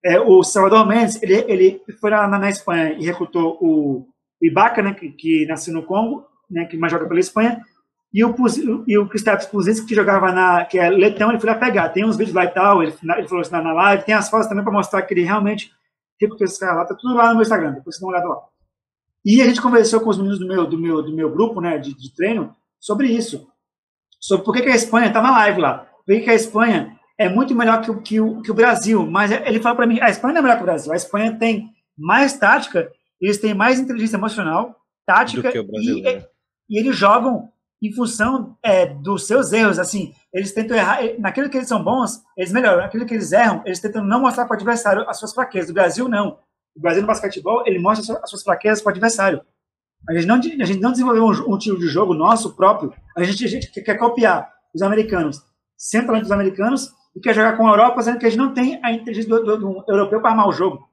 [0.04, 4.06] É, o Salvador Mendes, ele, ele foi na, na Espanha e recrutou o
[4.40, 7.60] Ibaka, né, que, que nasceu no Congo, né, que mais joga pela Espanha,
[8.14, 8.34] e o,
[8.86, 11.88] e o Kristaps Puzinski, que jogava na, que é letão, ele foi lá pegar.
[11.88, 14.46] Tem uns vídeos lá e tal, ele, ele falou assim na live, tem as fotos
[14.46, 15.72] também para mostrar que ele realmente
[16.20, 18.28] recrutou esse cara lá, tá tudo lá no meu Instagram, depois você dá uma olhada
[18.28, 18.40] lá.
[19.24, 21.78] E a gente conversou com os meninos do meu, do meu, do meu grupo, né,
[21.78, 23.48] de, de treino, sobre isso.
[24.20, 27.28] Sobre por que, que a Espanha, tá na live lá, por que, a Espanha é
[27.28, 30.34] muito melhor que, que, o, que o Brasil, mas ele falou para mim, a Espanha
[30.34, 34.16] não é melhor que o Brasil, a Espanha tem mais tática, eles têm mais inteligência
[34.16, 34.74] emocional,
[35.06, 36.24] tática e, né?
[36.68, 37.50] e eles jogam
[37.82, 39.78] em função é, dos seus erros.
[39.78, 42.82] Assim, eles tentam errar, naquilo que eles são bons, eles melhoram.
[42.82, 45.70] Naquilo que eles erram, eles tentam não mostrar para o adversário as suas fraquezas.
[45.70, 46.38] O Brasil, não.
[46.76, 49.40] O Brasil no basquetebol, ele mostra as suas fraquezas para o adversário.
[50.08, 52.92] A gente, não, a gente não desenvolveu um, um tipo de jogo nosso próprio.
[53.16, 55.42] A gente, a gente quer copiar os americanos,
[55.80, 58.78] sempre dos americanos, e quer jogar com a Europa, sendo que a gente não tem
[58.82, 60.86] a inteligência do, do, do europeu para armar o jogo.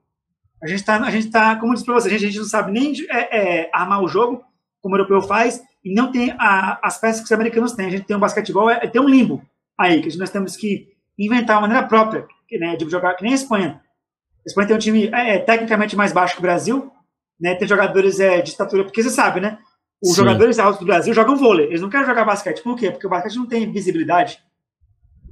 [0.63, 2.39] A gente está, a gente tá, como eu disse para vocês, a gente, a gente
[2.39, 4.43] não sabe nem é, é, armar o jogo,
[4.81, 7.87] como o europeu faz, e não tem a, as peças que os americanos têm.
[7.87, 9.43] A gente tem um basquetebol, é, tem um limbo
[9.77, 10.87] aí, que nós temos que
[11.19, 13.81] inventar uma maneira própria né, de jogar, que nem a Espanha.
[14.39, 16.91] A Espanha tem um time é, é, tecnicamente mais baixo que o Brasil,
[17.39, 19.59] né, tem jogadores é, de estatura, porque você sabe, né?
[20.01, 20.15] Os Sim.
[20.15, 21.67] jogadores altos do Brasil jogam vôlei.
[21.67, 22.61] Eles não querem jogar basquete.
[22.61, 22.91] Por quê?
[22.91, 24.39] Porque o basquete não tem visibilidade.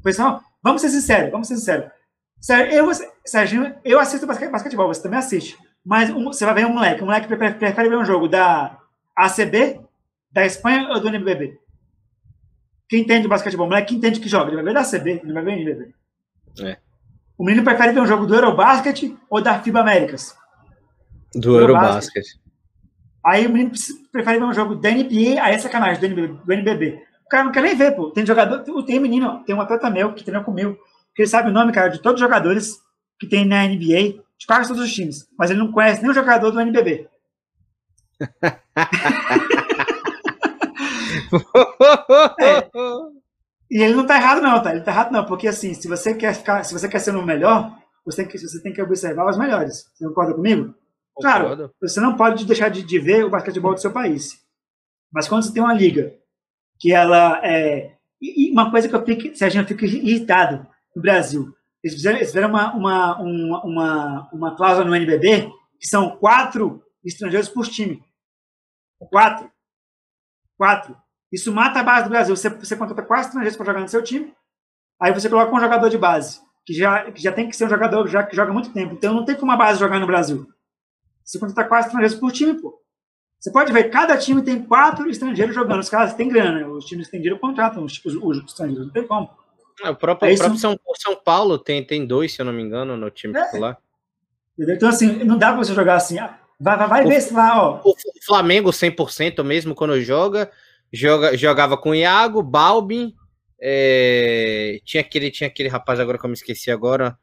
[0.05, 1.89] Pessoal, vamos ser sinceros, vamos ser sinceros.
[2.71, 2.87] Eu,
[3.25, 5.57] Serginho, eu assisto basquetebol, você também assiste.
[5.83, 8.79] Mas um, você vai ver um moleque, um moleque prefere, prefere ver um jogo da
[9.15, 9.81] ACB,
[10.31, 11.59] da Espanha ou do NBB?
[12.87, 15.43] Quem entende basquetebol, moleque que entende que joga, ele vai ver da ACB, ele vai
[15.43, 15.95] ver NBB.
[16.61, 16.77] É.
[17.35, 20.37] O menino prefere ver um jogo do Eurobasket ou da FIBA Américas?
[21.33, 22.25] Do Eurobasket.
[23.25, 23.71] Aí o menino
[24.11, 27.14] prefere ver um jogo da NBA, aí é sacanagem, do NBB, do NBB.
[27.25, 28.11] O cara não quer nem ver, pô.
[28.11, 30.77] Tem jogador, tem menino, tem um atleta meu que treinou comigo,
[31.15, 32.79] que ele sabe o nome, cara, de todos os jogadores
[33.19, 35.27] que tem na NBA, de quase todos os times.
[35.37, 37.07] Mas ele não conhece nenhum jogador do NBB.
[42.39, 42.69] é.
[43.69, 44.71] E ele não tá errado, não, tá?
[44.71, 47.25] Ele tá errado, não, porque assim, se você quer ficar, se você quer ser o
[47.25, 49.89] melhor, você tem que, você tem que observar os melhores.
[49.93, 50.73] Você concorda comigo?
[51.19, 54.39] Claro, você não pode deixar de, de, ver o basquetebol do seu país.
[55.11, 56.13] Mas quando você tem uma liga
[56.79, 57.95] que ela é.
[58.21, 61.53] E uma coisa que eu fico, Sérgio, eu fico irritado no Brasil.
[61.83, 66.83] Eles fizeram, eles fizeram uma, uma, uma, uma, uma cláusula no NBB que são quatro
[67.03, 68.03] estrangeiros por time.
[69.11, 69.51] Quatro.
[70.57, 70.97] Quatro.
[71.31, 72.35] Isso mata a base do Brasil.
[72.35, 74.33] Você, você contrata quatro estrangeiros para jogar no seu time,
[74.99, 77.69] aí você coloca um jogador de base, que já, que já tem que ser um
[77.69, 78.93] jogador já, que joga muito tempo.
[78.93, 80.47] Então não tem como a base jogar no Brasil.
[81.23, 82.79] Você contrata quatro estrangeiros por time, pô.
[83.45, 85.79] Você pode ver, cada time tem quatro estrangeiros jogando.
[85.79, 86.67] Os caras têm grana.
[86.67, 88.87] Os times têm dinheiro contratam os, os, os estrangeiros.
[88.87, 89.29] Não tem como.
[89.83, 92.63] É, o próprio, é próprio São, São, Paulo tem, tem dois, se eu não me
[92.63, 93.45] engano, no time é.
[93.45, 93.77] titular.
[94.57, 96.17] Então, assim, não dá pra você jogar assim.
[96.17, 97.81] Ah, vai, vai, vai o, ver se lá, ó.
[97.83, 97.93] O
[98.25, 100.49] Flamengo 100% mesmo quando joga,
[100.91, 103.13] joga jogava com Iago, Balbin,
[103.61, 107.15] é, tinha, aquele, tinha aquele rapaz agora que eu me esqueci agora.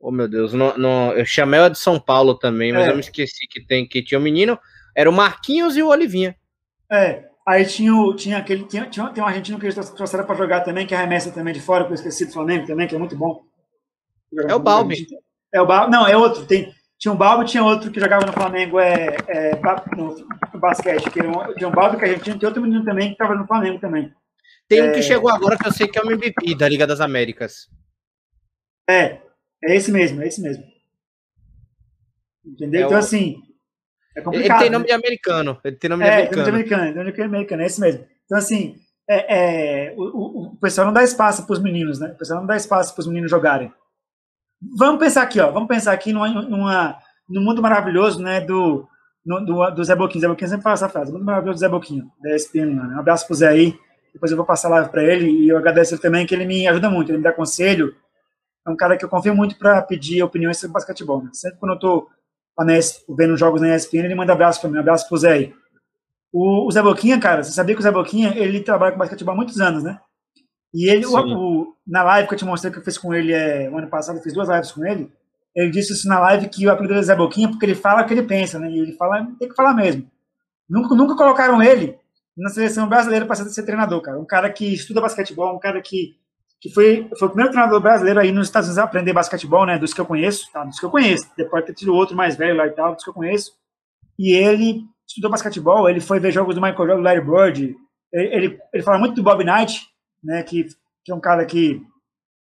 [0.00, 2.90] Oh, meu Deus, eu chamei o de São Paulo também, mas é.
[2.90, 4.58] eu me esqueci que, tem, que tinha o um menino.
[4.98, 6.34] Era o Marquinhos e o Olivinha.
[6.90, 8.64] É, Aí tinha, tinha aquele.
[8.66, 11.62] Tinha, tinha, tem um argentino que eles trouxeram para jogar também, que arremessa também de
[11.62, 13.42] fora, que eu esqueci do Flamengo também, que é muito bom.
[14.46, 15.06] É o Balbi.
[15.50, 15.90] É o Balbi.
[15.90, 16.44] Não, é outro.
[16.44, 19.58] Tem, tinha um Balbi tinha outro que jogava no Flamengo é, é,
[19.96, 20.14] no,
[20.52, 21.08] no basquete.
[21.10, 23.46] Que um, tinha um Balbi que é argentino, tem outro menino também que estava no
[23.46, 24.12] Flamengo também.
[24.68, 26.86] Tem um que é, chegou agora que eu sei que é o MVP da Liga
[26.86, 27.70] das Américas.
[28.86, 29.22] É,
[29.64, 30.64] é esse mesmo, é esse mesmo.
[32.44, 32.82] Entendeu?
[32.82, 33.00] É então, o...
[33.00, 33.40] assim,
[34.18, 34.60] é complicado.
[34.60, 34.88] Ele tem nome né?
[34.88, 35.60] de americano.
[35.64, 36.44] Ele tem nome de é, americano.
[36.44, 38.04] Tem nome de americano, nome de americano, é isso mesmo.
[38.24, 38.76] Então, assim,
[39.08, 42.08] é, é, o, o, pessoal não dá espaço para os meninos, né?
[42.08, 43.72] O pessoal não dá espaço para os meninos jogarem.
[44.76, 45.50] Vamos pensar aqui, ó.
[45.50, 48.40] Vamos pensar aqui numa, numa, no mundo maravilhoso, né?
[48.40, 48.86] Do,
[49.24, 50.20] no, do, do Zé Boquinho.
[50.20, 51.12] Zé Boquinho sempre fala essa frase.
[51.12, 52.74] Mundo maravilhoso do Zé Boquinho, da ESPN.
[52.74, 52.94] Né?
[52.96, 53.78] Um abraço pro Zé aí.
[54.12, 56.44] Depois eu vou passar a live para ele e eu agradeço ele também, que ele
[56.44, 57.94] me ajuda muito, ele me dá conselho.
[58.66, 61.22] É um cara que eu confio muito para pedir opiniões sobre basquetebol.
[61.22, 61.30] Né?
[61.32, 62.08] Sempre quando eu tô
[63.08, 65.54] vendo jogos na ESPN, ele manda abraço para mim, abraço pro Zé aí.
[66.32, 69.34] O, o, Zé Boquinha, cara, você sabia que o Zé Boquinha, ele trabalha com basquetebol
[69.34, 69.98] há muitos anos, né?
[70.74, 73.32] E ele, o, o, na live que eu te mostrei que eu fiz com ele
[73.32, 75.10] é, o ano passado, eu fiz duas lives com ele,
[75.54, 78.02] ele disse isso na live que o apelido dele é Zé Boquinha porque ele fala
[78.02, 78.70] o que ele pensa, né?
[78.70, 80.08] E ele fala, tem que falar mesmo.
[80.68, 81.98] Nunca, nunca colocaram ele
[82.36, 84.18] na seleção brasileira para ser, ser treinador, cara.
[84.18, 86.16] Um cara que estuda basquetebol, um cara que
[86.60, 89.78] que foi, foi o primeiro treinador brasileiro aí nos Estados Unidos a aprender basquetebol, né,
[89.78, 92.36] dos que eu conheço, tá, dos que eu conheço, depois de ter tido outro mais
[92.36, 93.52] velho lá e tal, dos que eu conheço,
[94.18, 97.76] e ele estudou basquetebol, ele foi ver jogos do Michael Jordan, do Larry Bird,
[98.12, 99.86] ele, ele, ele fala muito do Bob Knight,
[100.22, 100.66] né, que,
[101.04, 101.80] que é um cara que,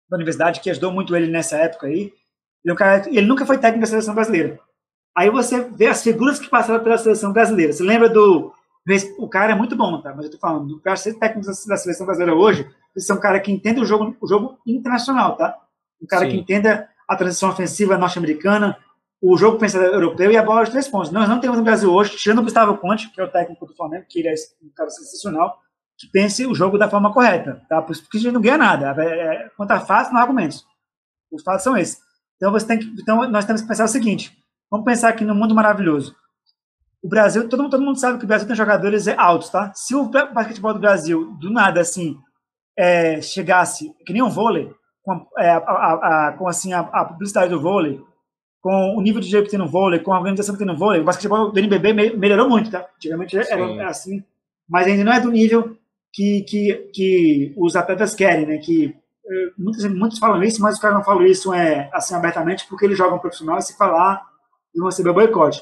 [0.09, 2.11] da universidade, que ajudou muito ele nessa época aí,
[2.63, 4.59] ele, é um cara, ele nunca foi técnico da seleção brasileira.
[5.15, 8.51] Aí você vê as figuras que passaram pela seleção brasileira, você lembra do,
[9.17, 11.77] o cara é muito bom, tá, mas eu tô falando, do cara ser técnico da
[11.77, 15.55] seleção brasileira hoje, precisa ser um cara que entenda o jogo, o jogo internacional, tá?
[16.01, 16.31] Um cara Sim.
[16.31, 18.77] que entenda a transição ofensiva norte-americana,
[19.21, 21.11] o jogo pensador europeu e a bola de três pontos.
[21.11, 23.75] Nós não temos no Brasil hoje, tirando o Gustavo Conte, que é o técnico do
[23.75, 24.33] Flamengo, que ele é
[24.63, 25.59] um cara sensacional,
[25.97, 27.81] que pense o jogo da forma correta, tá?
[27.81, 28.95] Porque a gente não ganha nada.
[29.01, 30.65] É, é, quanto a fatos, não há argumentos.
[31.31, 31.99] Os fatos são esses.
[32.35, 34.37] Então, você tem que, então, nós temos que pensar o seguinte:
[34.69, 36.15] vamos pensar aqui no mundo maravilhoso.
[37.01, 39.71] O Brasil, todo, todo mundo sabe que o Brasil tem jogadores altos, tá?
[39.73, 42.19] Se o basquetebol do Brasil, do nada, assim,
[42.77, 44.71] é, chegasse, que nem um vôlei,
[45.03, 47.99] com, é, a, a, a, com assim, a, publicidade do vôlei,
[48.61, 50.77] com o nível de jeito que tem no vôlei, com a organização que tem no
[50.77, 52.87] vôlei, o basquetebol do NBB melhorou muito, tá?
[52.95, 54.23] Antigamente era, era, assim,
[54.69, 55.77] mas ainda não é do nível
[56.13, 58.57] que, que, que os atletas querem, né?
[58.57, 62.67] Que é, muitos, muitos falam isso, mas os caras não falam isso é, assim abertamente
[62.67, 64.21] porque eles jogam profissional e se falar
[64.75, 65.61] vão receber boicote.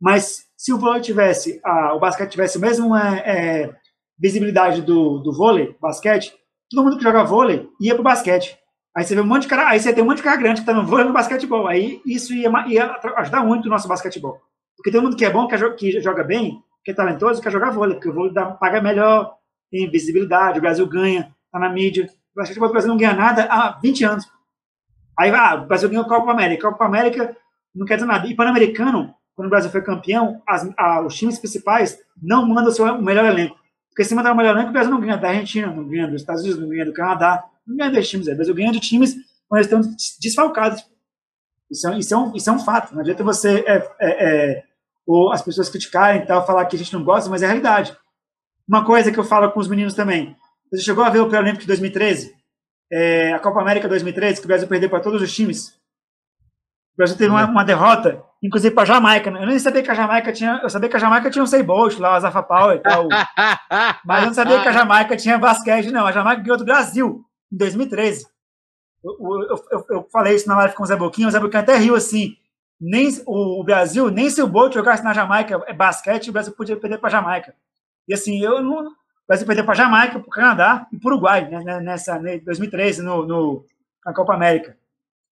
[0.00, 3.76] Mas se o vôlei tivesse, a, o basquete tivesse a mesma é, é,
[4.18, 6.34] visibilidade do, do vôlei, basquete,
[6.74, 8.58] todo mundo que joga vôlei ia pro basquete.
[8.96, 10.60] Aí você vê um monte de cara, aí você tem um monte de cara grande
[10.60, 11.66] que tá no vôlei no basquetebol.
[11.66, 14.40] Aí isso ia, ia ajudar muito o nosso basquetebol.
[14.76, 17.94] Porque todo mundo que é bom, que joga bem, que é talentoso, quer jogar vôlei,
[17.94, 19.34] porque o vôlei dá, paga melhor,
[19.70, 22.08] tem visibilidade, o Brasil ganha, tá na mídia.
[22.34, 24.26] O basquetebol do Brasil não ganha nada há 20 anos.
[25.18, 26.68] Aí, ah, o Brasil ganhou a Copa América.
[26.68, 27.36] A Copa América
[27.74, 28.26] não quer dizer nada.
[28.26, 32.72] E Pan-Americano, quando o Brasil foi campeão, as, a, os times principais não mandam o
[32.72, 33.56] seu melhor elenco.
[33.94, 36.20] Porque se mandar o melhor elenco, o Brasil não ganha da Argentina, não ganha dos
[36.20, 38.26] Estados Unidos, não ganha do Canadá, não ganha desses times.
[38.26, 39.14] O Brasil ganha de times
[39.48, 39.80] quando eles estão
[40.20, 40.84] desfalcados.
[41.70, 42.92] Isso é, isso é, um, isso é um fato.
[42.92, 44.64] Não adianta você, é, é, é,
[45.06, 47.48] ou as pessoas criticarem e tal, falar que a gente não gosta, mas é a
[47.50, 47.96] realidade.
[48.66, 50.36] Uma coisa que eu falo com os meninos também.
[50.72, 52.34] Você chegou a ver o Pré-Olímpico de 2013?
[52.90, 55.72] É, a Copa América 2013, que o Brasil perdeu para todos os times?
[56.94, 59.30] O Brasil teve uma, uma derrota, inclusive para a Jamaica.
[59.30, 59.42] Né?
[59.42, 60.60] Eu nem sabia que a Jamaica tinha.
[60.62, 63.08] Eu sabia que a Jamaica tinha um Sei Bolt lá, o Zafa Power e tal.
[64.04, 66.06] mas eu não sabia que a Jamaica tinha basquete, não.
[66.06, 68.26] A Jamaica ganhou do Brasil em 2013.
[69.04, 71.62] Eu, eu, eu, eu, falei isso na live com o Zé Boquinha, o Zé Boquinha
[71.62, 72.36] até riu assim.
[72.80, 76.52] Nem, o, o Brasil, nem se o Bolt jogasse na Jamaica é basquete, o Brasil
[76.52, 77.54] podia perder para a Jamaica.
[78.08, 78.86] E assim, eu não.
[78.86, 81.80] O Brasil perdeu para a Jamaica, para o Canadá e para o Uruguai, né, né
[81.80, 83.64] nessa, né, 2013, no, no,
[84.04, 84.76] na Copa América.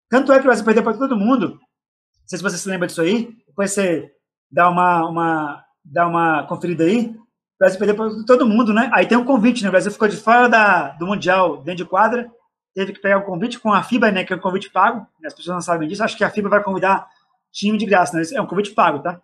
[0.10, 1.50] Tanto é que o Brasil perdeu para todo mundo.
[1.50, 3.36] Não sei se você se lembra disso aí.
[3.48, 4.12] Depois você
[4.52, 7.10] dá uma, uma, dá uma conferida aí.
[7.10, 8.90] O Brasil perdeu para todo mundo, né?
[8.94, 9.70] Aí tem um convite, né?
[9.70, 12.32] O Brasil ficou de fora da, do Mundial dentro de quadra
[12.78, 15.34] teve que pegar o convite com a FIBA, né, que é um convite pago, as
[15.34, 17.08] pessoas não sabem disso, acho que a FIBA vai convidar
[17.52, 19.20] time de graça, né, é um convite pago, tá?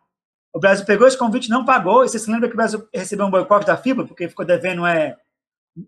[0.52, 3.28] O Brasil pegou esse convite, não pagou, e você se lembra que o Brasil recebeu
[3.28, 5.16] um boicote da FIBA, porque ficou devendo é,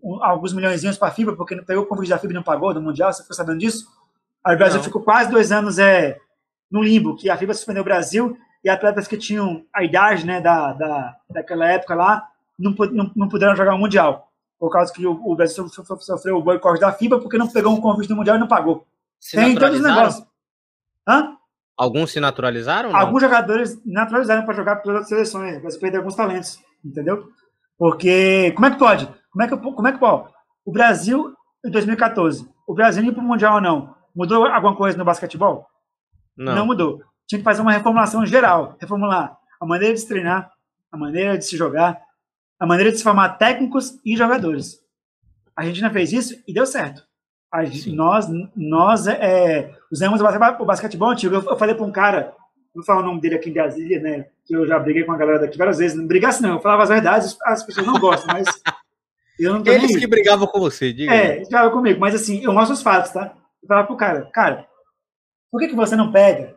[0.00, 2.72] um, alguns milhões para a FIBA, porque pegou o convite da FIBA e não pagou,
[2.72, 3.84] do Mundial, você ficou sabendo disso?
[4.46, 4.84] Aí o Brasil não.
[4.84, 6.18] ficou quase dois anos é,
[6.70, 10.40] no limbo, que a FIBA suspendeu o Brasil, e atletas que tinham a idade né,
[10.40, 12.28] da, da, daquela época lá,
[12.58, 14.26] não, não, não puderam jogar o Mundial
[14.58, 17.80] por causa que o, o Brasil sofreu o boicote da FIBA porque não pegou um
[17.80, 18.86] convite do Mundial e não pagou.
[19.20, 20.26] Se Tem todos os negócios.
[21.06, 21.36] Hã?
[21.76, 22.96] Alguns se naturalizaram?
[22.96, 25.62] Alguns jogadores naturalizaram para jogar pelas outras seleções.
[25.62, 27.28] Você perdeu alguns talentos, entendeu?
[27.78, 29.08] Porque como é que pode?
[29.30, 30.32] Como é que, como é que pode?
[30.64, 31.34] O Brasil,
[31.64, 33.94] em 2014, o Brasil ir para o Mundial ou não?
[34.16, 35.66] Mudou alguma coisa no basquetebol?
[36.34, 36.54] Não.
[36.54, 37.02] não mudou.
[37.26, 38.74] Tinha que fazer uma reformulação geral.
[38.80, 40.50] Reformular a maneira de se treinar,
[40.90, 42.00] a maneira de se jogar,
[42.58, 44.80] a maneira de se formar técnicos e jogadores.
[45.54, 47.02] A Argentina fez isso e deu certo.
[47.64, 51.36] Gente, nós nós é, usamos o basquetebol antigo.
[51.36, 52.34] Eu, eu falei para um cara,
[52.74, 54.26] vou falar o nome dele aqui em Brasília, né?
[54.44, 55.96] Que eu já briguei com a galera daqui várias vezes.
[55.96, 56.54] Não brigasse, não.
[56.54, 58.46] Eu falava as verdades, as pessoas não gostam, mas.
[59.38, 61.14] Eu não Eles que brigavam com você, diga.
[61.14, 63.34] É, brigavam comigo, mas assim, eu mostro os fatos, tá?
[63.66, 64.68] Eu falava pro cara, cara,
[65.50, 66.54] por que, que você não pega?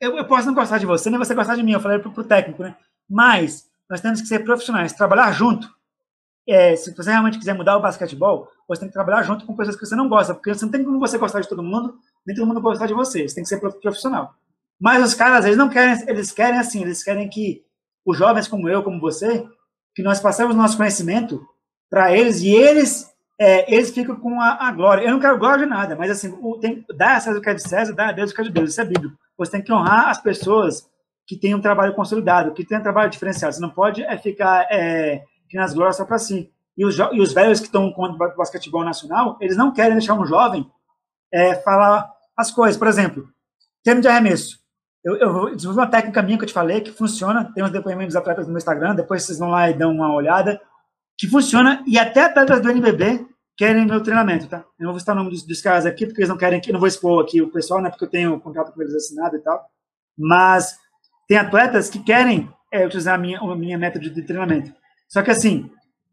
[0.00, 1.72] Eu, eu posso não gostar de você, nem você gostar de mim.
[1.72, 2.76] Eu falei pro, pro técnico, né?
[3.10, 5.68] Mas nós temos que ser profissionais, trabalhar junto.
[6.48, 9.76] É, se você realmente quiser mudar o basquetebol, você tem que trabalhar junto com pessoas
[9.76, 12.36] que você não gosta, porque você não tem como você gostar de todo mundo, nem
[12.36, 13.28] todo mundo gostar de você.
[13.28, 14.34] Você tem que ser profissional.
[14.80, 17.64] Mas os caras, eles não querem, eles querem assim, eles querem que
[18.04, 19.44] os jovens como eu, como você,
[19.92, 21.44] que nós passemos nosso conhecimento
[21.90, 23.11] para eles e eles
[23.42, 25.02] é, eles ficam com a, a, glória.
[25.02, 27.50] Eu não quero glória de nada, mas assim, o, tem, dá a César o que
[27.50, 28.70] é de César, dá a Deus o que é de Deus.
[28.70, 29.16] Isso é bíblico.
[29.36, 30.88] Você tem que honrar as pessoas
[31.26, 33.52] que tem um trabalho consolidado, que tem um trabalho diferenciado.
[33.52, 35.24] Você não pode é, ficar é,
[35.54, 36.52] nas glórias só para si.
[36.78, 40.14] E os, e os velhos que estão com o basquetebol nacional, eles não querem deixar
[40.14, 40.64] um jovem
[41.32, 42.76] é, falar as coisas.
[42.76, 43.28] Por exemplo,
[43.82, 44.60] termo de arremesso.
[45.02, 47.50] Eu, eu desenvolvi uma técnica minha que eu te falei, que funciona.
[47.52, 50.14] Tem uns depoimentos dos atletas no meu Instagram, depois vocês vão lá e dão uma
[50.14, 50.60] olhada.
[51.18, 54.64] Que funciona, e até atletas do NBB querem meu treinamento, tá?
[54.78, 56.72] Eu não vou citar o nome dos, dos caras aqui, porque eles não querem que.
[56.72, 57.90] não vou expor aqui o pessoal, né?
[57.90, 59.64] Porque eu tenho o contrato com eles assinado e tal.
[60.18, 60.76] Mas
[61.28, 64.72] tem atletas que querem é, utilizar a minha, a minha método de treinamento.
[65.08, 65.70] Só que assim,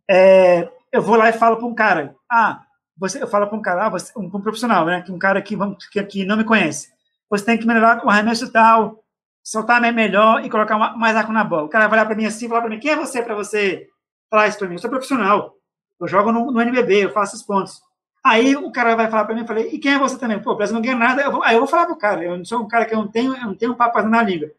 [0.10, 2.62] é, eu vou lá e falo para um cara, ah,
[2.98, 5.56] você, eu falo para um cara, ah, você, um, um, profissional, né, um cara que,
[5.56, 6.90] vamos, que, que não me conhece,
[7.30, 9.04] você tem que melhorar o arremesso tal,
[9.44, 11.64] soltar melhor e colocar mais arco na bola.
[11.64, 13.88] O cara vai olhar para mim assim, falar para mim, quem é você para você
[14.30, 14.76] falar isso para mim?
[14.76, 15.54] Eu sou profissional,
[16.00, 17.82] eu jogo no, no NBB, eu faço os pontos.
[18.24, 20.42] Aí o cara vai falar para mim, eu falei, e quem é você também?
[20.42, 21.22] Pô, o Brasil não ganha nada.
[21.22, 23.00] Eu vou, aí eu vou falar pro cara, eu não sou um cara que eu
[23.00, 24.52] não tenho, eu não tenho papo na liga.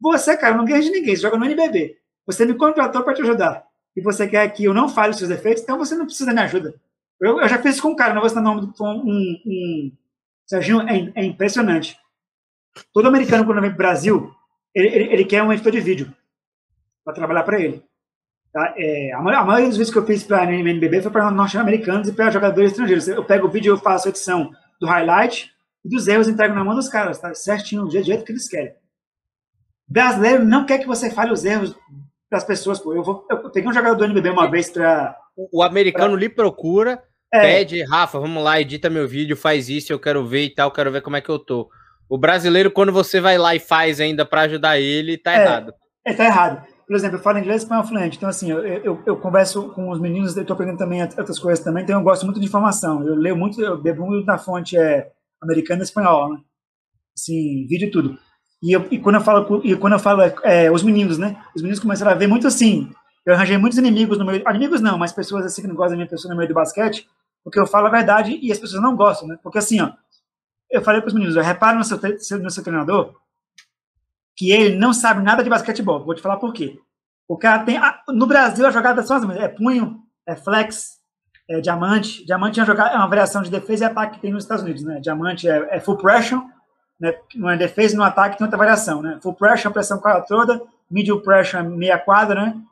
[0.00, 1.96] Você, cara, não ganha de ninguém, você joga no NBB.
[2.26, 3.66] Você me contratou para te ajudar.
[3.96, 6.32] E você quer que eu não fale os seus defeitos, então você não precisa da
[6.32, 6.74] minha ajuda.
[7.20, 9.40] Eu, eu já fiz isso com um cara, não vou citar o nome do um,
[9.44, 9.92] um,
[10.46, 11.98] Serginho, é, é, impressionante.
[12.92, 14.34] Todo americano, quando vem para o Brasil,
[14.74, 16.14] ele, ele, ele, quer um editor de vídeo
[17.04, 17.82] para trabalhar para ele.
[18.58, 18.74] Tá?
[18.76, 22.08] É, a, maioria, a, maioria, dos vídeos que eu fiz para NBB foi para norte-americanos
[22.08, 23.06] e para jogadores estrangeiros.
[23.06, 24.50] Eu pego o vídeo e faço a edição
[24.80, 25.48] do highlight
[25.84, 27.32] e dos erros entrego na mão dos caras, tá?
[27.34, 28.74] certinho, do jeito que eles querem.
[29.86, 31.72] Brasileiro não quer que você fale os erros
[32.28, 32.80] das pessoas.
[32.80, 32.92] Pô.
[32.92, 35.16] Eu, vou, eu peguei um jogador do NBB uma vez para.
[35.52, 36.20] O americano pra...
[36.20, 37.00] lhe procura,
[37.32, 37.40] é.
[37.40, 40.90] pede, Rafa, vamos lá, edita meu vídeo, faz isso, eu quero ver e tal, quero
[40.90, 41.70] ver como é que eu tô.
[42.08, 45.74] O brasileiro, quando você vai lá e faz ainda para ajudar ele, tá é, errado.
[46.04, 46.77] É, tá errado.
[46.88, 49.90] Por exemplo, eu falo inglês e espanhol fluente, então assim, eu, eu, eu converso com
[49.90, 53.06] os meninos, eu estou aprendendo também outras coisas também, então eu gosto muito de informação,
[53.06, 56.40] eu leio muito, eu bebo muito na fonte é, americana e espanhola, né?
[57.14, 58.18] Assim, vídeo e tudo.
[58.62, 61.36] E, eu, e quando eu falo, e quando eu falo é, os meninos, né?
[61.54, 62.90] Os meninos começaram a ver muito assim,
[63.26, 65.96] eu arranjei muitos inimigos no meio, inimigos não, mas pessoas assim que não gostam da
[65.96, 67.06] minha pessoa no meio do basquete,
[67.44, 69.38] porque eu falo a verdade e as pessoas não gostam, né?
[69.42, 69.92] Porque assim, ó,
[70.70, 71.98] eu falei para os meninos, repara no seu,
[72.40, 73.14] no seu treinador,
[74.38, 76.04] que ele não sabe nada de basquetebol.
[76.04, 76.78] Vou te falar por quê.
[77.26, 77.78] O cara tem.
[78.08, 79.44] No Brasil, a jogada são as mesmas.
[79.44, 80.98] É punho, é flex,
[81.50, 82.24] é diamante.
[82.24, 84.62] Diamante é uma, jogada, é uma variação de defesa e ataque que tem nos Estados
[84.62, 84.84] Unidos.
[84.84, 85.00] Né?
[85.00, 86.40] Diamante é, é full pressure,
[87.00, 87.12] né?
[87.34, 89.02] não é defesa e no ataque tem outra variação.
[89.02, 89.18] Né?
[89.20, 90.62] Full pressure, pressão quadra toda.
[90.88, 92.46] Medium pressure, meia quadra.
[92.46, 92.62] Né?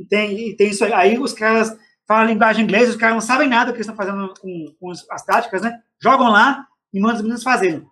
[0.00, 0.92] E, tem, e tem isso aí.
[0.92, 3.96] Aí os caras falam linguagem inglesa, os caras não sabem nada do que eles estão
[3.96, 5.80] fazendo com, com as táticas, né?
[6.02, 7.86] Jogam lá e mandam os meninos fazerem.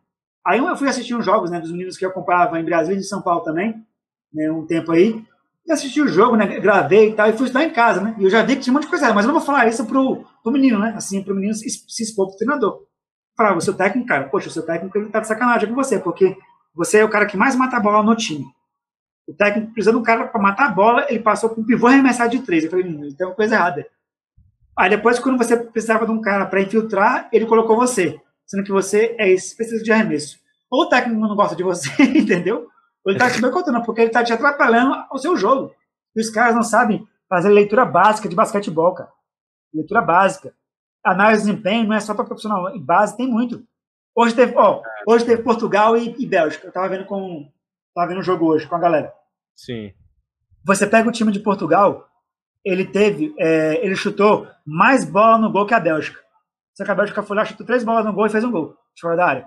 [0.46, 3.00] Aí eu fui assistir uns jogos, né, dos meninos que eu acompanhava em Brasília e
[3.00, 3.84] em São Paulo também,
[4.32, 5.22] né, um tempo aí,
[5.66, 8.24] e assisti o jogo, né, gravei e tal, e fui estudar em casa, né, e
[8.24, 9.84] eu já vi que tinha um monte de coisa, mas eu não vou falar isso
[9.84, 12.86] pro, pro menino, né, assim, pro menino se, se expor pro treinador.
[13.36, 15.98] Falar, o seu técnico, cara, poxa, o seu técnico, ele tá de sacanagem com você,
[15.98, 16.36] porque
[16.74, 18.44] você é o cara que mais mata a bola no time.
[19.26, 21.86] O técnico precisa de um cara para matar a bola, ele passou com um pivô
[21.86, 22.64] arremessar de três.
[22.64, 23.86] Eu falei, hum, tem uma coisa errada.
[24.76, 28.20] Aí depois, quando você precisava de um cara para infiltrar, ele colocou você
[28.50, 30.40] sendo que você é especialista de arremesso.
[30.68, 32.66] Ou o técnico não gosta de você, entendeu?
[33.04, 35.72] Ou ele está te boicotando, porque ele está te atrapalhando o seu jogo.
[36.16, 39.10] E os caras não sabem fazer leitura básica de basquetebol, cara.
[39.72, 40.52] Leitura básica.
[41.04, 43.64] Análise de desempenho não é só para profissional, em base tem muito.
[44.14, 46.66] Hoje teve, ó, hoje teve Portugal e, e Bélgica.
[46.66, 47.48] Eu tava vendo com
[47.94, 49.14] tava vendo o jogo hoje com a galera.
[49.56, 49.92] Sim.
[50.64, 52.06] Você pega o time de Portugal,
[52.64, 56.20] ele teve, é, ele chutou mais bola no gol que a Bélgica.
[56.80, 59.16] Acabou de foi lá, chutou três bolas no gol e fez um gol de fora
[59.16, 59.46] da área.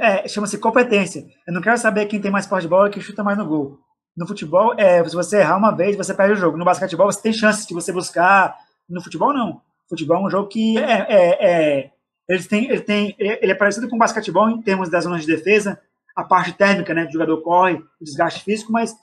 [0.00, 1.24] É, Chama-se competência.
[1.46, 3.46] Eu não quero saber quem tem mais posse de bola e quem chuta mais no
[3.46, 3.78] gol.
[4.16, 6.56] No futebol, é, se você errar uma vez, você perde o jogo.
[6.56, 8.56] No basquetebol, você tem chance de você buscar.
[8.88, 9.62] No futebol, não.
[9.88, 11.90] Futebol é um jogo que é, é, é
[12.28, 15.26] ele, tem, ele, tem, ele é parecido com o basquetebol em termos das zonas de
[15.28, 15.80] defesa,
[16.16, 17.06] a parte térmica, né?
[17.06, 18.94] O jogador corre, o desgaste físico, mas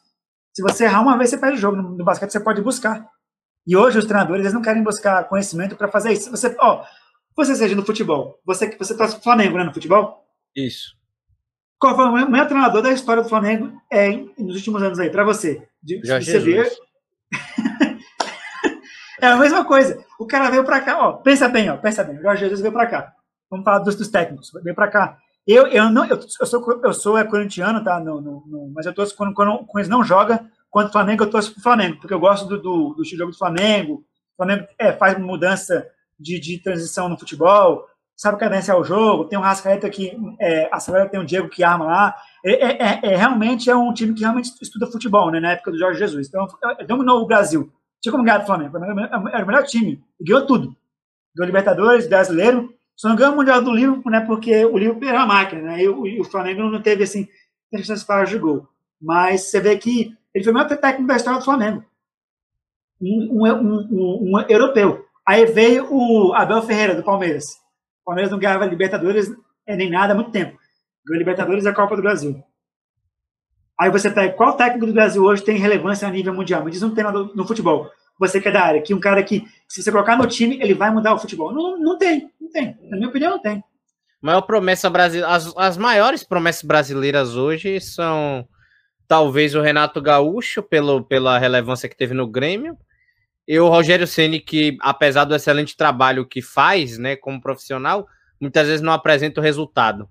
[0.54, 1.78] se você errar uma vez, você perde o jogo.
[1.78, 3.08] No, no basquete, você pode buscar.
[3.68, 6.30] E hoje os treinadores eles não querem buscar conhecimento para fazer isso.
[6.30, 6.84] Você, ó,
[7.36, 10.26] você seja no futebol, você que você pro Flamengo, né, no futebol?
[10.56, 10.96] Isso.
[11.78, 15.24] Qual foi o maior treinador da história do Flamengo é, nos últimos anos aí, para
[15.24, 15.68] você?
[15.84, 16.72] De, Jorge você ver.
[19.22, 20.04] é a mesma coisa.
[20.18, 22.18] O cara veio para cá, ó, pensa bem, ó, pensa bem.
[22.18, 23.14] O Jorge Jesus veio para cá.
[23.50, 24.52] Vamos falar dos, dos técnicos.
[24.64, 25.18] Veio para cá.
[25.46, 28.00] Eu, eu não, eu, eu sou eu sou é corintiano, tá?
[28.00, 31.24] No, no, no, mas eu torço quando, quando, quando eles não joga quando o Flamengo,
[31.24, 34.04] eu torço pro Flamengo, porque eu gosto do, do, do jogo do Flamengo.
[34.34, 35.90] O Flamengo é, faz mudança
[36.20, 37.86] de, de transição no futebol,
[38.16, 41.86] sabe cadenciar o jogo, tem um Rascaeta que é, acelera, tem um Diego que arma
[41.86, 42.16] lá.
[42.44, 45.72] É, é, é, é, realmente é um time que realmente estuda futebol, né, na época
[45.72, 46.28] do Jorge Jesus.
[46.28, 46.48] Então,
[46.80, 47.72] é, dominou o Brasil.
[48.02, 48.78] Tinha como ganhar do Flamengo.
[48.78, 50.04] Era o melhor time.
[50.22, 50.76] Ganhou tudo.
[51.36, 52.74] Ganhou Libertadores, brasileiro.
[52.96, 55.84] Só não ganhou o Mundial do Liverpool, né, porque o Liverpool era a máquina, né,
[55.84, 57.28] e o, e o Flamengo não teve, assim,
[57.84, 58.68] chances claras de gol.
[59.02, 61.84] Mas você vê que ele foi o maior técnico da história do Flamengo.
[63.02, 65.05] Um, um, um, um, europeu.
[65.28, 67.46] Aí veio o Abel Ferreira, do Palmeiras.
[68.02, 69.32] O Palmeiras não ganhava Libertadores
[69.68, 70.58] é, nem nada há muito tempo.
[71.06, 72.44] Ganhou Libertadores e a Copa do Brasil.
[73.80, 76.64] Aí você pega qual técnico do Brasil hoje tem relevância a nível mundial?
[76.64, 77.90] Me diz um treinador no futebol.
[78.18, 80.74] Você que é da área, que um cara que, se você colocar no time, ele
[80.74, 81.52] vai mudar o futebol.
[81.52, 82.78] Não, não tem, não tem.
[82.84, 83.62] Na minha opinião, não tem.
[84.22, 85.34] Maior promessa brasileira.
[85.34, 88.48] As, as maiores promessas brasileiras hoje são
[89.08, 92.78] talvez o Renato Gaúcho, pelo, pela relevância que teve no Grêmio,
[93.48, 98.08] e o Rogério Ceni que, apesar do excelente trabalho que faz, né, como profissional,
[98.40, 100.10] muitas vezes não apresenta o resultado.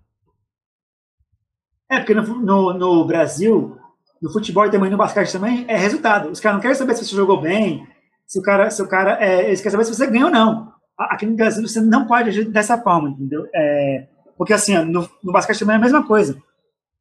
[1.91, 3.79] É, porque no, no, no Brasil,
[4.23, 6.31] no futebol e também no basquete também, é resultado.
[6.31, 7.87] Os caras não querem saber se você jogou bem,
[8.27, 10.73] se o cara, se o cara, é, eles querem saber se você ganhou ou não.
[10.97, 13.47] Aqui no Brasil você não pode agir dessa forma, entendeu?
[13.55, 14.07] É,
[14.39, 16.41] porque assim, no, no basquete também é a mesma coisa.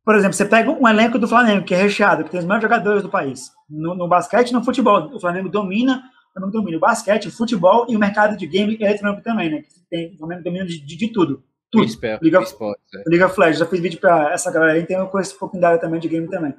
[0.04, 2.64] Por exemplo, você pega um elenco do Flamengo, que é recheado, que tem os melhores
[2.64, 3.52] jogadores do país.
[3.70, 5.10] No, no basquete e no futebol.
[5.14, 6.04] O Flamengo domina,
[6.36, 9.64] o Flamengo domina o basquete, o futebol e o mercado de game eletrônico também, né?
[9.90, 11.44] Tem, o Flamengo domina de, de, de tudo.
[11.72, 11.86] Tudo.
[12.22, 13.04] Liga, Esporte, é.
[13.08, 15.70] Liga Flash, já fiz vídeo para essa galera aí, então eu conheço um pouquinho da
[15.70, 16.54] área também de game também.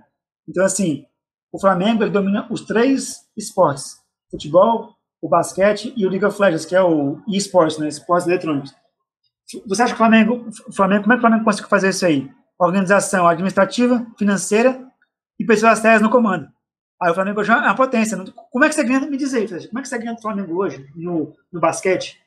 [0.49, 1.07] Então, assim,
[1.53, 3.97] o Flamengo ele domina os três esportes:
[4.31, 7.89] futebol, o basquete e o League of Legends, que é o esportes, né?
[7.89, 8.75] Esportes eletrônicos.
[9.67, 12.07] Você acha que o Flamengo, o Flamengo, como é que o Flamengo conseguiu fazer isso
[12.07, 12.29] aí?
[12.59, 14.87] organização administrativa, financeira
[15.39, 16.49] e pessoas sérias no comando.
[17.05, 18.17] Aí o Flamengo já é uma potência.
[18.51, 19.01] Como é que você ganha?
[19.01, 22.19] Me diz aí, como é que você ganha do Flamengo hoje no, no basquete?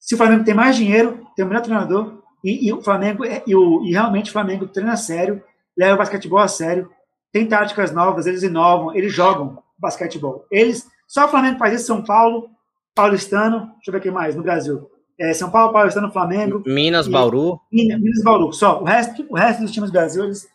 [0.00, 3.42] Se o Flamengo tem mais dinheiro, tem o melhor treinador, e, e o Flamengo, é,
[3.46, 5.44] e, o, e realmente o Flamengo treina a sério,
[5.76, 6.90] leva o basquetebol a sério,
[7.30, 10.46] tem táticas novas, eles inovam, eles jogam basquetebol.
[10.50, 12.48] Eles, só o Flamengo faz isso, São Paulo,
[12.94, 14.90] Paulistano, deixa eu ver aqui mais, no Brasil.
[15.20, 16.62] É, São Paulo, Paulistano, Flamengo.
[16.64, 17.60] Minas, e, Bauru.
[17.70, 18.80] Minas, Minas, Bauru, só.
[18.80, 20.48] O resto, o resto dos times do Brasil, eles,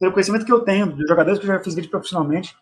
[0.00, 2.52] pelo conhecimento que eu tenho dos jogadores que eu já fiz vídeo profissionalmente,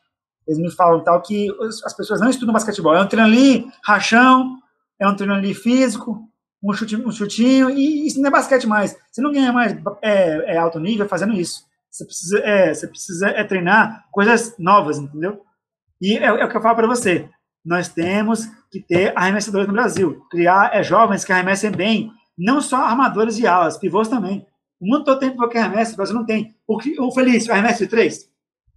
[0.48, 1.48] eles me falam tal que
[1.84, 2.94] as pessoas não estudam basquetebol.
[2.94, 4.58] É um treino ali, rachão,
[4.98, 6.26] é um treino ali físico,
[6.62, 8.96] um, chute, um chutinho, e isso não é basquete mais.
[9.12, 11.62] Você não ganha mais é, é alto nível fazendo isso.
[11.90, 15.42] Você precisa, é, você precisa é, treinar coisas novas, entendeu?
[16.00, 17.28] E é, é o que eu falo para você.
[17.62, 20.22] Nós temos que ter arremessadores no Brasil.
[20.30, 24.46] Criar é, jovens que arremessem bem, não só armadores e alas, pivôs também.
[24.80, 26.56] O mundo todo tem pivô que arremessa, o Brasil não tem.
[26.66, 28.30] O, o Felício, arremessa de três?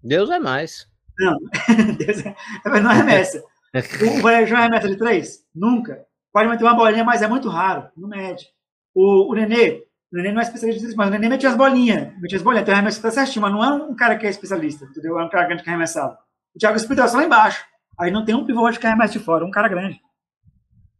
[0.04, 0.91] Deus é mais.
[1.22, 1.38] Não,
[1.98, 2.36] Deus é,
[2.82, 3.44] não arremessa.
[4.18, 5.46] O Varejão arremessa de três?
[5.56, 6.04] Nunca.
[6.34, 8.46] Pode manter uma bolinha, mas é muito raro, não mede.
[8.94, 12.14] O, o Nenê, o Nenê não é especialista nisso, mas o Nenê metia as bolinhas,
[12.20, 14.86] metia as bolinhas, então arremessa tá certinho, mas não é um cara que é especialista,
[14.86, 15.18] entendeu?
[15.18, 16.18] É um cara grande que arremessava.
[16.54, 17.66] O Thiago Espírito é lá embaixo.
[17.98, 20.02] Aí não tem um pivô que arremessa de fora, um cara grande.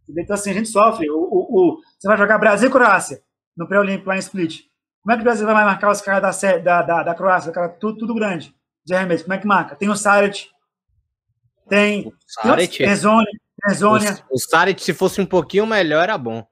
[0.04, 0.24] Entendeu?
[0.24, 1.10] Então assim, a gente sofre.
[1.10, 3.22] O, o, o você vai jogar Brasil e Croácia
[3.58, 4.62] no pré-olímpico lá em Split.
[5.02, 7.70] Como é que o Brasil vai marcar os caras da, da, da, da Croácia, cara,
[7.70, 8.56] tudo, tudo grande,
[8.86, 9.24] de?
[9.24, 9.76] Como é que marca?
[9.76, 10.50] Tem o Saret,
[11.72, 13.32] tem, Saret, tem Zônia.
[14.30, 16.46] O, o Sarit, se fosse um pouquinho melhor, era bom.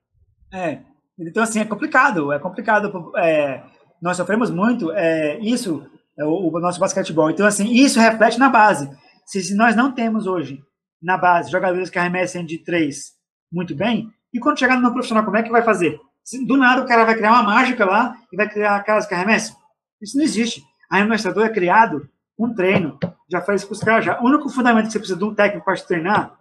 [0.54, 0.80] É.
[1.20, 2.32] Então, assim, é complicado.
[2.32, 3.12] É complicado.
[3.18, 3.62] É,
[4.02, 5.86] nós sofremos muito é, isso,
[6.18, 7.30] é, o, o, nosso basquetebol.
[7.30, 8.90] Então, assim, isso reflete na base.
[9.26, 10.62] Se, se, nós não temos hoje,
[11.02, 13.12] na base, jogadores que arremessem de três
[13.52, 16.00] muito bem, e quando chegar no profissional, como é que vai fazer?
[16.48, 19.56] Do nada o cara vai criar uma mágica lá e vai criar aquelas que arremessam?
[20.02, 20.64] Isso não existe.
[20.90, 22.08] A arremessador é criado
[22.40, 22.98] um treino.
[23.30, 24.20] Já faz isso com os caras já.
[24.22, 26.38] O único fundamento que você precisa de um técnico para te treinar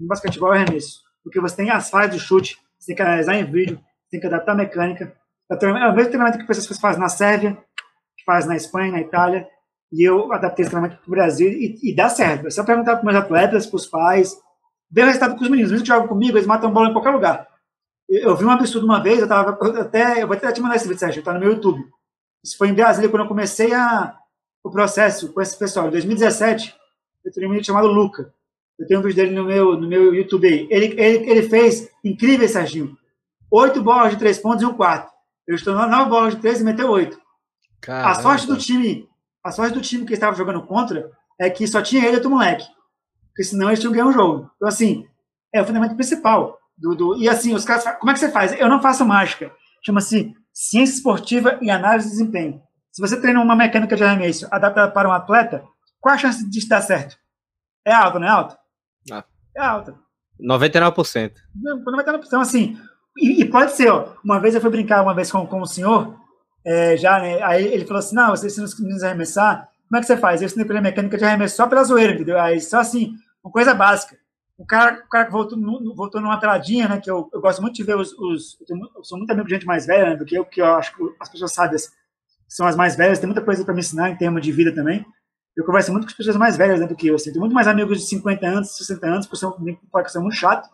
[0.00, 1.02] no basquetebol é arremesso.
[1.22, 3.80] Porque você tem as falhas de chute, você tem que analisar em vídeo,
[4.10, 5.14] tem que adaptar a mecânica.
[5.50, 7.56] É o mesmo treinamento que pessoas fazem na Sérvia,
[8.16, 9.46] que faz na Espanha, na Itália,
[9.92, 12.46] e eu adaptei esse treinamento para o Brasil e, e, dá certo.
[12.46, 14.36] É só perguntar para meus atletas, para os pais,
[14.90, 15.66] ver o resultado com os meninos.
[15.66, 17.46] Os meninos que jogam comigo, eles matam bola em qualquer lugar.
[18.08, 20.60] Eu, eu vi um absurdo uma vez, eu tava eu até, eu vou até te
[20.60, 21.84] mandar esse vídeo, Sérgio, tá no meu YouTube.
[22.42, 24.16] Isso foi em Brasília, quando eu comecei a,
[24.64, 25.88] o processo com esse pessoal.
[25.88, 26.74] Em 2017,
[27.22, 28.32] eu tenho um menino chamado Luca.
[28.78, 30.66] Eu tenho um vídeo dele no meu, no meu YouTube aí.
[30.70, 32.96] Ele, ele, ele fez incrível, Serginho.
[33.50, 35.12] Oito bolas de três pontos e um quarto.
[35.46, 37.20] Ele estou nove bolas de três e meteu oito.
[37.86, 39.06] A sorte do time,
[39.44, 42.30] a sorte do time que estava jogando contra é que só tinha ele e outro
[42.30, 42.66] moleque.
[43.28, 44.50] Porque senão eles tinham ganho o jogo.
[44.56, 45.06] Então, assim,
[45.52, 46.58] é o fundamento principal.
[46.76, 48.58] Do, do, e assim, os caras, como é que você faz?
[48.58, 49.52] Eu não faço mágica.
[49.84, 52.62] Chama-se ciência esportiva e análise de desempenho.
[52.94, 55.64] Se você treina uma mecânica de arremesso adaptada para um atleta,
[56.00, 57.16] qual a chance de dar certo?
[57.84, 58.58] É alta, não é alta?
[59.10, 59.24] Ah.
[59.56, 59.96] É alta.
[60.40, 61.32] 99%.
[61.56, 62.22] Não, 99%.
[62.24, 62.78] Então, assim,
[63.18, 65.66] e, e, pode ser, ó, uma vez eu fui brincar uma vez com, com o
[65.66, 66.16] senhor,
[66.64, 69.98] é, já, né, aí ele falou assim, não, você ensina os meninos a arremessar, como
[69.98, 70.40] é que você faz?
[70.40, 72.38] Eu ensinei pra ele mecânica de arremesso só pela zoeira, entendeu?
[72.38, 74.16] Aí, só assim, uma coisa básica.
[74.56, 75.58] O cara, o cara que voltou,
[75.96, 78.88] voltou numa peladinha, né, que eu, eu gosto muito de ver os, os eu, tenho,
[78.94, 80.94] eu, sou muito amigo de gente mais velha, né, do que eu, que eu acho
[80.94, 81.76] que as pessoas sabem,
[82.54, 85.04] são as mais velhas, tem muita coisa para me ensinar em termos de vida também
[85.56, 87.14] eu converso muito com as pessoas mais velhas né, do que eu.
[87.14, 87.30] Assim.
[87.30, 89.46] Tenho muito mais amigos de 50 anos, 60 anos, porque
[89.90, 90.68] porque eu sou muito chato.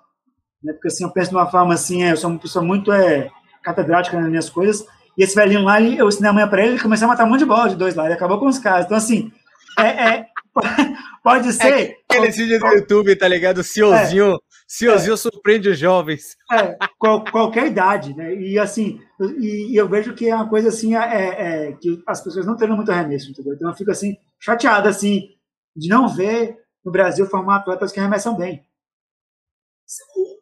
[0.62, 2.91] Né, porque assim, eu penso de uma forma assim, é, eu sou uma pessoa muito
[2.93, 3.31] é,
[3.62, 4.87] catedrática nas minhas coisas.
[5.18, 7.41] E esse velhinho lá, eu ensinei amanhã para ele, ele começou a matar um monte
[7.41, 8.87] de bola de dois lá, ele acabou com os caras.
[8.87, 9.31] Então, assim,
[9.78, 10.26] é, é
[11.22, 11.91] pode é ser.
[11.91, 13.59] É aquele vídeo do YouTube, tá ligado?
[13.59, 14.39] O senhorzinho, é,
[14.71, 16.37] senhorzinho é, surpreende os jovens.
[16.53, 18.33] É, qual, qualquer idade, né?
[18.37, 22.23] E assim, e, e, eu vejo que é uma coisa assim, é, é, que as
[22.23, 23.55] pessoas não treinam muito arremesso, entendeu?
[23.55, 25.31] Então eu fico assim, chateado, assim,
[25.77, 28.64] de não ver no Brasil formar atletas que arremessam bem.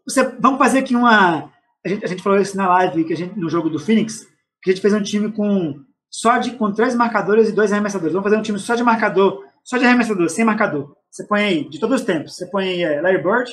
[0.06, 1.50] Você, vamos fazer aqui uma.
[1.84, 4.26] A gente, a gente falou isso na live que a gente, no jogo do Phoenix,
[4.62, 8.12] que a gente fez um time com só de com três marcadores e dois arremessadores.
[8.12, 10.94] Vamos fazer um time só de marcador, só de arremessador, sem marcador.
[11.10, 13.50] Você põe aí, de todos os tempos, você põe aí é, Larry Bird,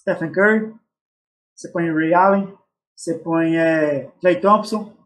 [0.00, 0.74] Stephen Curry,
[1.54, 2.56] você põe Ray Allen,
[2.96, 4.96] você põe é, Clay Thompson,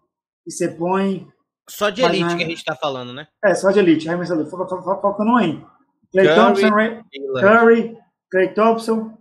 [0.47, 1.29] e você põe
[1.69, 3.27] só de elite Mas, que a gente tá falando, né?
[3.45, 4.47] É, só de elite, arremessador.
[4.47, 5.65] Faltando um aí.
[6.13, 7.03] Clay Curry, Thompson, Ray,
[7.41, 7.99] Curry,
[8.31, 9.19] Clay Thompson,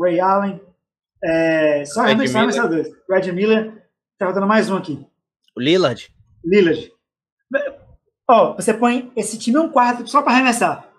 [0.00, 0.60] Ray Allen.
[1.24, 2.88] É, só arremessadores.
[3.10, 3.82] Red Miller.
[4.18, 5.06] Tá faltando mais um aqui.
[5.56, 6.14] O Lillard.
[6.44, 6.92] Lillard.
[8.28, 10.90] Ó, oh, você põe esse time um quarto só para arremessar.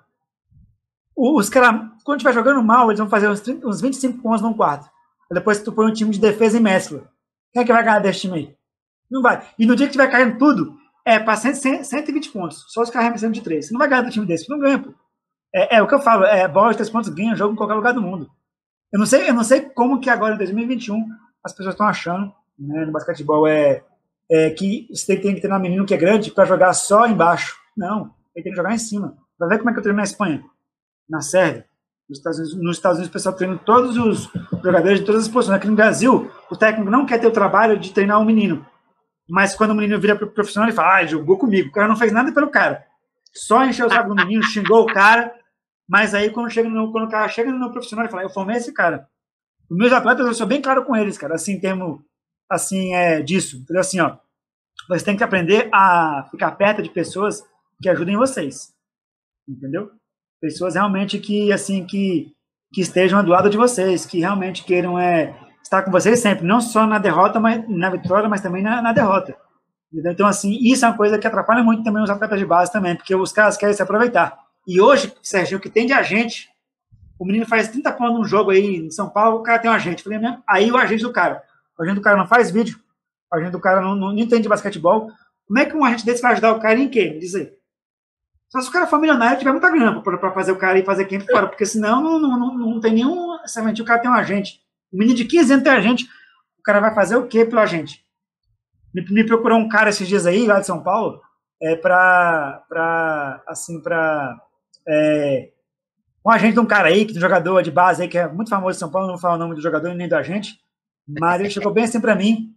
[1.16, 4.53] Os caras, quando estiver jogando mal, eles vão fazer uns, 30, uns 25 pontos num
[4.53, 4.89] quarto.
[5.30, 6.99] Depois tu põe um time de defesa e mescla.
[7.51, 8.55] Quem é que vai ganhar desse time aí?
[9.12, 9.45] Não vai.
[9.60, 12.64] E no dia que tiver caindo tudo, é para 120 pontos.
[12.70, 13.68] Só os caras de três.
[13.68, 14.93] Você não vai ganhar do time desse, não ganha, pô.
[15.53, 17.74] É, é, o que eu falo, é bola de três pontos ganha jogo em qualquer
[17.74, 18.32] lugar do mundo.
[18.89, 21.05] Eu não sei, eu não sei como que agora em 2021
[21.43, 23.84] as pessoas estão achando, né, no basquetebol é,
[24.32, 27.05] é que você tem, tem que ter um menino que é grande para jogar só
[27.05, 27.58] embaixo.
[27.76, 29.18] Não, ele tem que jogar em cima.
[29.38, 30.41] Vai ver como é que eu treino na Espanha,
[31.10, 31.66] na Sérvia,
[32.10, 34.30] nos Estados Unidos, nos Estados Unidos o pessoal treina todos os
[34.64, 35.58] jogadores de todas as posições.
[35.58, 38.66] Aqui no Brasil, o técnico não quer ter o trabalho de treinar um menino.
[39.30, 41.70] Mas quando o menino vira profissional, ele fala, ah, jogou comigo.
[41.70, 42.86] O cara não fez nada pelo cara.
[43.34, 45.34] Só encheu o saco do menino, xingou o cara.
[45.88, 48.58] Mas aí, quando, chega no, quando o cara chega no profissional, ele fala, eu formei
[48.58, 49.08] esse cara.
[49.70, 51.99] Os meus atletas, eu sou bem claro com eles, cara, assim, em termos,
[52.49, 53.58] assim, é, disso.
[53.58, 54.18] Então, assim, ó,
[54.88, 57.43] você tem que aprender a ficar perto de pessoas
[57.82, 58.74] que ajudem vocês.
[59.47, 59.91] Entendeu?
[60.40, 62.32] Pessoas realmente que, assim, que,
[62.74, 66.62] que estejam do lado de vocês, que realmente queiram é, estar com vocês sempre, não
[66.62, 69.36] só na derrota, mas na vitória, mas também na, na derrota.
[69.94, 72.96] Então, assim, isso é uma coisa que atrapalha muito também os atletas de base também,
[72.96, 74.38] porque os caras querem se aproveitar.
[74.68, 76.50] E hoje, Sérgio, o que tem de agente,
[77.18, 79.74] o menino faz 30 pontos num jogo aí em São Paulo, o cara tem um
[79.74, 80.04] agente.
[80.04, 81.42] Falei, aí o agente do cara,
[81.78, 82.78] o agente do cara não faz vídeo,
[83.32, 85.10] o agente do cara não, não, não entende de basquetebol.
[85.48, 87.18] Como é que um agente desse vai ajudar o cara em quê?
[87.18, 87.57] Dizer.
[88.50, 91.06] Só se o cara for milionário tiver muita grana para fazer o cara ir fazer
[91.06, 93.34] camp fora, porque senão não, não, não, não tem nenhum.
[93.34, 94.62] O cara tem um agente.
[94.91, 96.06] O menino de 15 anos tem agente.
[96.58, 98.06] O cara vai fazer o quê pelo agente?
[98.93, 101.22] Me, me procurou um cara esses dias aí, lá de São Paulo,
[101.62, 102.64] é, para.
[102.70, 104.38] Pra, assim, para.
[104.88, 105.52] É,
[106.26, 108.50] um agente de um cara aí, que um jogador de base aí, que é muito
[108.50, 110.60] famoso em São Paulo, não vou falar o nome do jogador nem do agente,
[111.08, 112.54] mas ele chegou bem assim para mim.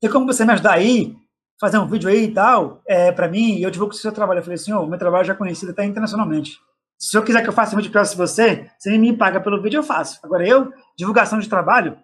[0.00, 1.16] Tem como você me ajudar aí?
[1.60, 4.38] Fazer um vídeo aí e tal, é, para mim, e eu divulgo o seu trabalho.
[4.38, 6.58] Eu falei assim, oh, meu trabalho já é conhecido até internacionalmente.
[6.98, 9.78] Se eu quiser que eu faça um vídeo para você, você me paga pelo vídeo,
[9.78, 10.18] eu faço.
[10.22, 11.98] Agora, eu, divulgação de trabalho,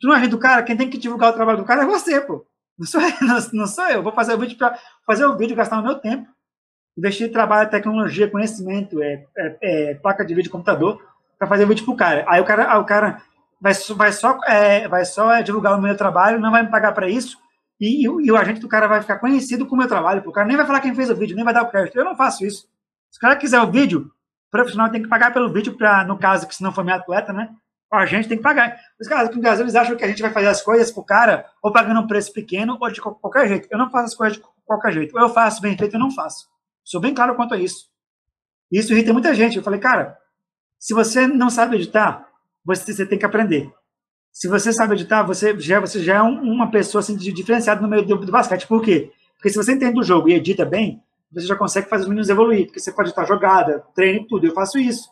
[0.00, 2.20] tu não é do cara, quem tem que divulgar o trabalho do cara é você,
[2.20, 2.46] pô.
[2.78, 4.02] Não sou, não, não sou eu.
[4.02, 6.28] Vou fazer o vídeo para fazer o vídeo, gastar o meu tempo,
[6.96, 11.02] investir em trabalho, tecnologia, conhecimento, é, é, é placa de vídeo, computador,
[11.38, 12.24] para fazer o vídeo pro cara.
[12.28, 13.22] Aí o cara, aí o cara
[13.60, 17.08] vai, vai só, é, vai só divulgar o meu trabalho, não vai me pagar para
[17.08, 17.38] isso,
[17.80, 20.22] e, e, e, o agente do cara vai ficar conhecido com o meu trabalho.
[20.26, 21.96] O cara nem vai falar quem fez o vídeo, nem vai dar o crédito.
[21.96, 22.68] Eu não faço isso.
[23.10, 24.10] Se o cara quiser o vídeo,
[24.48, 26.94] o profissional tem que pagar pelo vídeo, para no caso, que se não for meu
[26.94, 27.50] atleta, né?
[27.92, 28.76] O agente tem que pagar.
[29.00, 31.46] Os caras no Brasil, eles acham que a gente vai fazer as coisas pro cara
[31.62, 33.68] ou pagando um preço pequeno ou de qualquer jeito.
[33.70, 35.16] Eu não faço as coisas de qualquer jeito.
[35.16, 36.48] Ou eu faço bem feito, eu não faço.
[36.82, 37.88] Sou bem claro quanto a isso.
[38.72, 39.56] Isso irrita muita gente.
[39.56, 40.18] Eu falei, cara,
[40.78, 42.26] se você não sabe editar,
[42.64, 43.72] você, você tem que aprender
[44.36, 47.88] se você sabe editar, você já, você já é um, uma pessoa assim, diferenciada no
[47.88, 48.66] meio do, do, basquete.
[48.66, 49.10] Por quê?
[49.34, 52.28] Porque se você entende do jogo e edita bem, você já consegue fazer os meninos
[52.28, 54.46] evoluir, porque você pode editar jogada, treino tudo.
[54.46, 55.08] Eu faço isso.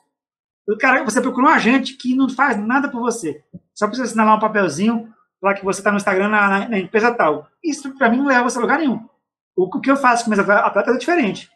[0.68, 3.43] O cara, você procura um agente que não faz nada por você.
[3.72, 5.09] Só precisa assinalar um papelzinho
[5.43, 7.49] lá que você está no Instagram na, na, na, empresa tal.
[7.64, 9.09] Isso, para mim, não leva você a lugar nenhum.
[9.57, 11.51] O, o que eu faço com meus atletas é diferente.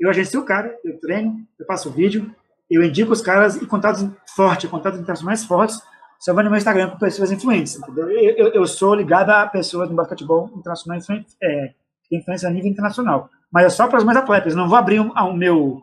[0.00, 2.34] Eu agencio o cara, eu treino, eu faço vídeo,
[2.68, 5.80] eu indico os caras e contatos fortes, contatos internacionais fortes,
[6.18, 8.10] só vai no meu Instagram com pessoas influentes, entendeu?
[8.10, 11.00] Eu, eu, eu sou ligado a pessoas no basquetebol internacional,
[11.42, 11.72] é,
[12.10, 13.30] influência a nível internacional.
[13.50, 14.52] Mas é só para os meus atletas.
[14.52, 15.82] Eu não vou abrir um, um meu,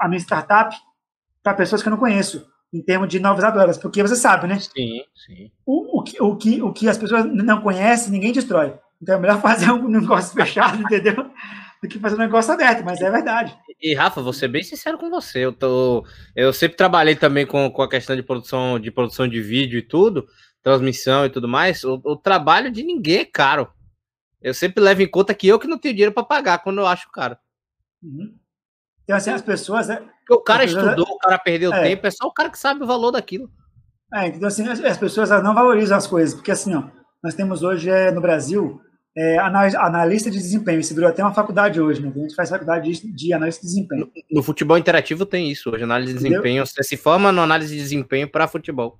[0.00, 0.74] a minha startup
[1.42, 4.58] para pessoas que eu não conheço, em termos de novos atletas, porque você sabe, né?
[4.58, 5.50] Sim, sim.
[5.64, 8.74] O, o, que, o, que, o que as pessoas não conhecem, ninguém destrói.
[9.00, 11.30] Então é melhor fazer um negócio fechado, entendeu?
[11.82, 13.56] do que fazer um negócio aberto, mas é verdade.
[13.80, 15.38] E, Rafa, vou ser bem sincero com você.
[15.38, 16.04] Eu, tô,
[16.34, 19.82] eu sempre trabalhei também com, com a questão de produção, de produção de vídeo e
[19.82, 20.26] tudo,
[20.62, 21.84] transmissão e tudo mais.
[21.84, 23.72] O, o trabalho de ninguém é caro.
[24.42, 26.86] Eu sempre levo em conta que eu que não tenho dinheiro para pagar quando eu
[26.86, 27.36] acho caro.
[28.02, 28.36] Uhum.
[29.04, 29.88] Então, assim, as pessoas.
[29.88, 31.82] Né, o cara estudou, o cara perdeu é.
[31.82, 33.50] tempo, é só o cara que sabe o valor daquilo.
[34.12, 36.84] É, então, assim, as, pessoas não valorizam as coisas, porque assim, ó,
[37.22, 38.80] nós temos hoje é, no Brasil
[39.18, 40.78] é, analista de desempenho.
[40.78, 42.12] Isso virou até uma faculdade hoje, né?
[42.14, 44.06] A gente faz faculdade de, de análise de desempenho.
[44.06, 46.40] No, no, futebol interativo tem isso hoje, análise de Entendeu?
[46.40, 46.64] desempenho.
[46.64, 48.96] Você se forma no análise de desempenho para futebol.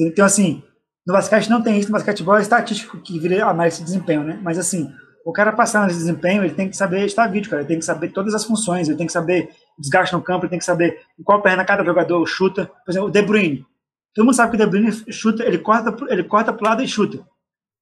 [0.00, 0.62] Então, assim,
[1.06, 4.40] no basquete não tem isso, no basquetebol é estatístico que vira análise de desempenho, né?
[4.42, 4.90] Mas, assim,
[5.22, 7.60] o cara passar análise de desempenho, ele tem que saber estar vídeo, cara.
[7.60, 10.50] Ele tem que saber todas as funções, ele tem que saber desgaste no campo, ele
[10.50, 12.70] tem que saber qual perna cada jogador chuta.
[12.86, 13.66] Por exemplo, o De Bruyne.
[14.14, 16.88] Todo mundo sabe que o De Bruyne chuta, ele corta, ele corta pro lado e
[16.88, 17.22] chuta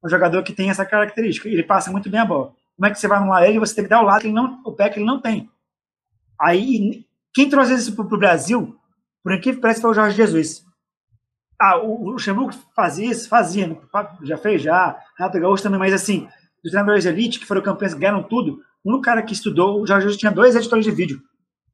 [0.07, 1.49] um jogador que tem essa característica.
[1.49, 2.53] Ele passa muito bem a bola.
[2.77, 3.59] Como é que você vai anular ele?
[3.59, 5.51] Você tem que dar o lado que ele não, o pé que ele não tem.
[6.41, 7.05] Aí,
[7.35, 8.79] quem trouxe isso para o Brasil,
[9.23, 10.65] por incrível que pareça, foi o Jorge Jesus.
[11.61, 13.29] Ah, o Luxemburgo fazia isso?
[13.29, 13.67] Fazia.
[13.67, 13.77] Né?
[14.23, 14.99] Já fez, já.
[15.19, 16.29] Renato Gaúcho também, mas assim,
[16.65, 18.61] os treinadores de elite, que foram campeões, ganharam tudo.
[18.85, 21.21] Um cara que estudou, o Jorge Jesus tinha dois editores de vídeo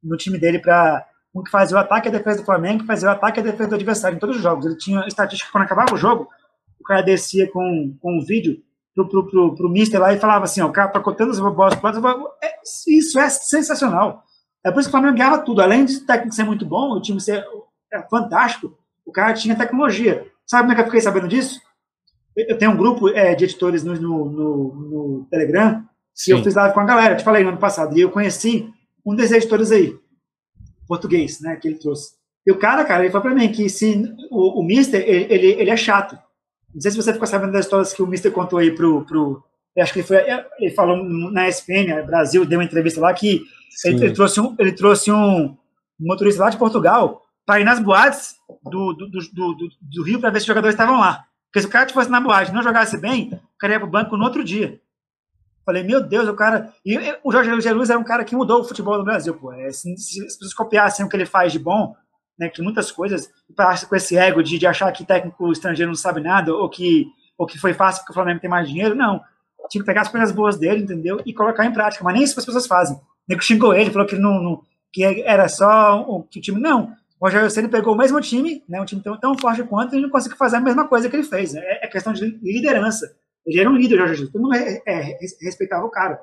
[0.01, 1.05] no time dele para
[1.35, 3.41] um que fazia o ataque e a defesa do Flamengo, que fazia o ataque e
[3.41, 4.65] a defesa do adversário em todos os jogos.
[4.65, 6.29] Ele tinha estatística quando acabava o jogo,
[6.83, 8.61] o cara descia com, com um vídeo
[8.93, 11.39] pro, pro, pro, pro mister lá e falava assim, ó, o cara tá contando as
[11.39, 11.79] bolas,
[12.43, 12.53] é,
[12.87, 14.23] isso é sensacional.
[14.65, 15.61] É por isso que o Flamengo ganhava tudo.
[15.61, 17.43] Além de técnico ser muito bom, o time ser
[17.91, 20.25] é fantástico, o cara tinha tecnologia.
[20.45, 21.59] Sabe como é que eu fiquei sabendo disso?
[22.35, 26.31] Eu tenho um grupo é, de editores no, no, no, no, Telegram, Sim.
[26.31, 27.97] E eu fiz live com a galera, te falei no ano passado.
[27.97, 28.69] E eu conheci
[29.05, 29.97] um desses editores aí,
[30.87, 32.13] português, né, que ele trouxe.
[32.45, 35.47] E o cara, cara, ele falou pra mim que se o, o Mister, ele, ele,
[35.61, 36.17] ele, é chato.
[36.73, 39.43] Não sei se você ficou sabendo das histórias que o Mister contou aí pro, pro
[39.77, 40.17] acho que ele foi,
[40.59, 43.43] ele falou na ESPN, Brasil, deu uma entrevista lá que
[43.85, 45.57] ele, ele, trouxe um, ele trouxe um
[45.99, 50.29] motorista lá de Portugal para ir nas boates do, do, do, do, do Rio para
[50.29, 51.25] ver se os jogadores estavam lá.
[51.47, 53.89] Porque se o cara fosse na boate e não jogasse bem, o cara ia pro
[53.89, 54.79] banco no outro dia.
[55.65, 56.73] Falei, meu Deus, o cara.
[56.85, 59.53] E o Jorge Jesus era um cara que mudou o futebol no Brasil, pô.
[59.53, 61.95] É, se, se as pessoas copiassem o que ele faz de bom,
[62.43, 63.29] né, que muitas coisas,
[63.87, 67.45] com esse ego de, de achar que técnico estrangeiro não sabe nada, ou que, ou
[67.45, 69.21] que foi fácil porque o Flamengo tem mais dinheiro, não.
[69.69, 71.21] Tinha que pegar as coisas boas dele, entendeu?
[71.25, 72.03] E colocar em prática.
[72.03, 72.97] Mas nem isso as pessoas fazem.
[72.97, 76.59] O nego xingou ele, falou que, não, não, que era só o, que o time.
[76.59, 76.93] Não.
[77.19, 80.01] O Rogério Senna pegou o mesmo time, né, um time tão, tão forte quanto, e
[80.01, 81.53] não conseguiu fazer a mesma coisa que ele fez.
[81.53, 81.61] Né?
[81.63, 83.15] É, é questão de liderança.
[83.45, 84.31] Ele era um líder, Jorge Jesus.
[84.31, 86.21] Todo mundo é, é, respeitava o cara.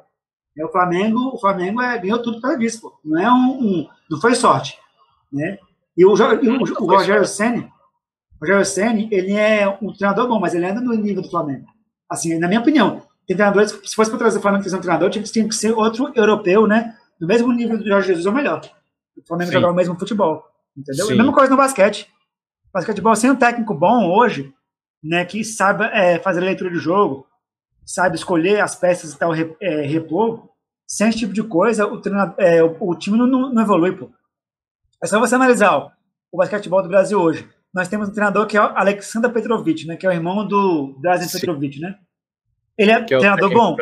[0.56, 2.98] É, o Flamengo, o Flamengo é, ganhou tudo causa disso, pô.
[3.04, 4.78] Não é um, um, não foi sorte,
[5.32, 5.58] né?
[5.96, 7.24] E o, e o, o Rogério
[8.40, 11.66] o Rogério Ceni, ele é um treinador bom, mas ele anda no nível do Flamengo.
[12.08, 14.80] Assim, na minha opinião, tem treinadores se fosse para trazer o Flamengo para ser um
[14.80, 16.96] treinador, tinha que, tinha que ser outro europeu, né?
[17.20, 18.62] Do mesmo nível do Jorge Jesus ou melhor.
[19.16, 19.56] O Flamengo Sim.
[19.56, 20.42] jogar o mesmo futebol,
[20.76, 21.06] entendeu?
[21.06, 21.12] Sim.
[21.12, 22.08] A mesma coisa no basquete.
[22.72, 24.54] Basquetebol sem um técnico bom hoje,
[25.02, 27.26] né, que sabe é, fazer leitura de jogo,
[27.84, 30.48] sabe escolher as peças e tal, é, repor,
[30.86, 32.00] sem esse tipo de coisa, o,
[32.38, 34.10] é, o, o time não, não, evolui, pô.
[35.02, 35.90] É só você analisar ó,
[36.32, 37.48] o basquetebol do Brasil hoje.
[37.72, 40.94] Nós temos um treinador que é o Alexander Petrovic, né, que é o irmão do
[40.98, 41.96] Brasil Petrovic, né?
[42.76, 43.76] Ele é, que é treinador bom?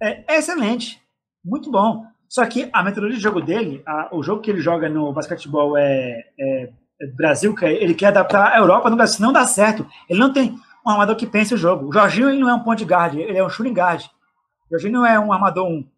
[0.00, 1.00] É, é, excelente,
[1.44, 2.04] muito bom.
[2.28, 5.76] Só que a metodologia de jogo dele, a, o jogo que ele joga no basquetebol
[5.76, 6.70] é, é
[7.14, 9.86] Brasil, ele quer adaptar a Europa no Brasil, não dá certo.
[10.08, 11.88] Ele não tem um armador que pense o jogo.
[11.88, 14.04] O Jorginho não é um ponte guard, ele é um shooting guard.
[14.66, 15.88] O Jorginho não é um armador um.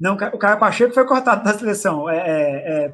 [0.00, 2.10] Não, o cara Pacheco foi cortado da seleção.
[2.10, 2.92] É, é, é,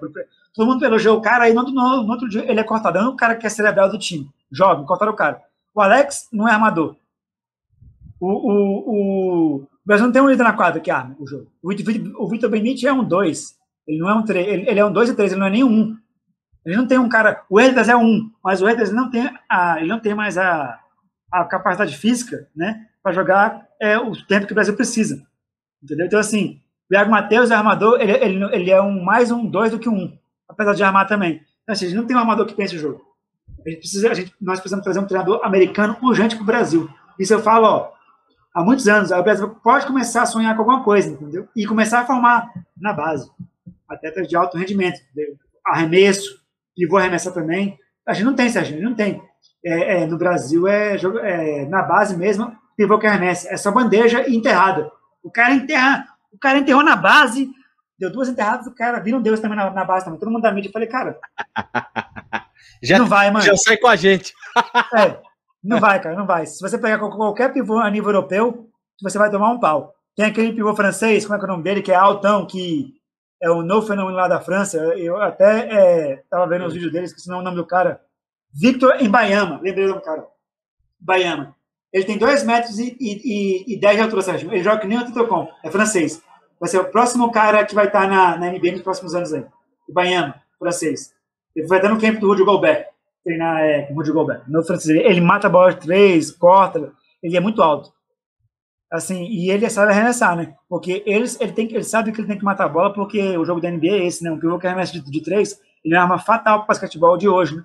[0.55, 3.01] todo mundo elogiou o cara, aí no, no, no, outro dia ele é cortado.
[3.01, 4.29] Não o cara que é cerebral do time.
[4.51, 5.43] Jovem, cortaram o cara.
[5.75, 6.97] O Alex não é armador.
[8.21, 11.47] O, o, o, Brasil não tem um líder na quadra que arma o jogo.
[11.63, 11.71] O,
[12.25, 13.57] o Vitor Benite é um 2.
[13.87, 15.51] Ele não é um 3, ele, ele é um 2 e 3, ele não é
[15.51, 15.97] nem um
[16.69, 17.45] ele não tem um cara.
[17.49, 20.79] O Herders é um, mas o Herders não tem a, ele não tem mais a,
[21.33, 25.27] a capacidade física, né, para jogar é, o tempo que o Brasil precisa.
[25.83, 26.05] Entendeu?
[26.05, 29.71] Então, assim, o Iago Matheus é armador, ele, ele, ele é um mais um dois
[29.71, 30.15] do que um,
[30.49, 31.43] apesar de armar também.
[31.63, 33.03] Então, assim, a gente não tem um armador que pense o jogo.
[33.65, 36.89] A gente precisa, a gente, nós precisamos trazer um treinador americano urgente para o Brasil.
[37.19, 37.93] Isso eu falo, ó,
[38.55, 39.11] há muitos anos.
[39.11, 41.49] O Brasil pode começar a sonhar com alguma coisa, entendeu?
[41.55, 43.31] E começar a formar na base
[43.89, 45.37] atletas de alto rendimento, entendeu?
[45.69, 46.41] arremesso,
[46.77, 47.79] e vou arremessar também.
[48.07, 49.23] A gente não tem, Sérgio, não tem.
[49.65, 53.49] É, é, no Brasil é, é, na base mesmo, pivô que arremessa.
[53.49, 54.91] É só bandeja e enterrada.
[55.23, 57.51] O cara enterra, o cara enterrou na base,
[57.99, 60.21] deu duas enterradas, o cara vira um Deus também na, na base também.
[60.21, 61.19] Todo mundo da mídia, eu falei, cara.
[62.83, 63.45] já, não vai, mano.
[63.45, 64.33] Já sai com a gente.
[64.97, 65.21] é,
[65.63, 66.47] não vai, cara, não vai.
[66.47, 68.69] Se você pegar qualquer pivô a nível europeu,
[69.03, 69.95] você vai tomar um pau.
[70.15, 72.95] Tem aquele pivô francês, como é que é o nome dele, que é altão, que
[73.41, 74.79] é um novo fenômeno lá da França.
[74.97, 78.01] Eu até é, vendo os vídeos deles, que senão o nome do cara.
[78.53, 80.27] Victor Embayama, lembrei do cara.
[80.99, 81.55] Bayama.
[81.93, 84.53] Ele tem 2 metros e, e, e 10 de altura, Sérgio.
[84.53, 86.23] Ele joga que nem o Titocom, é francês.
[86.61, 89.33] Vai ser o próximo cara que vai estar tá na, na NBA nos próximos anos
[89.33, 89.45] aí.
[89.89, 91.15] O Bayama, francês.
[91.55, 92.87] Ele vai estar no camp do Rudy Gobert,
[93.25, 94.43] treinar é, com o Rudy Gobert.
[94.49, 94.99] No francês.
[94.99, 96.93] Ele mata a bola de três, corta,
[97.23, 97.93] ele é muito alto.
[98.91, 100.55] Assim, e ele sabe arremessar, né?
[100.69, 103.45] Porque eles, ele, tem, ele sabe que ele tem que matar a bola, porque o
[103.45, 104.31] jogo da NBA é esse, né?
[104.31, 107.19] Um pivô que arremessa de, de três, ele é uma arma fatal para o basquetebol
[107.19, 107.65] de hoje, né?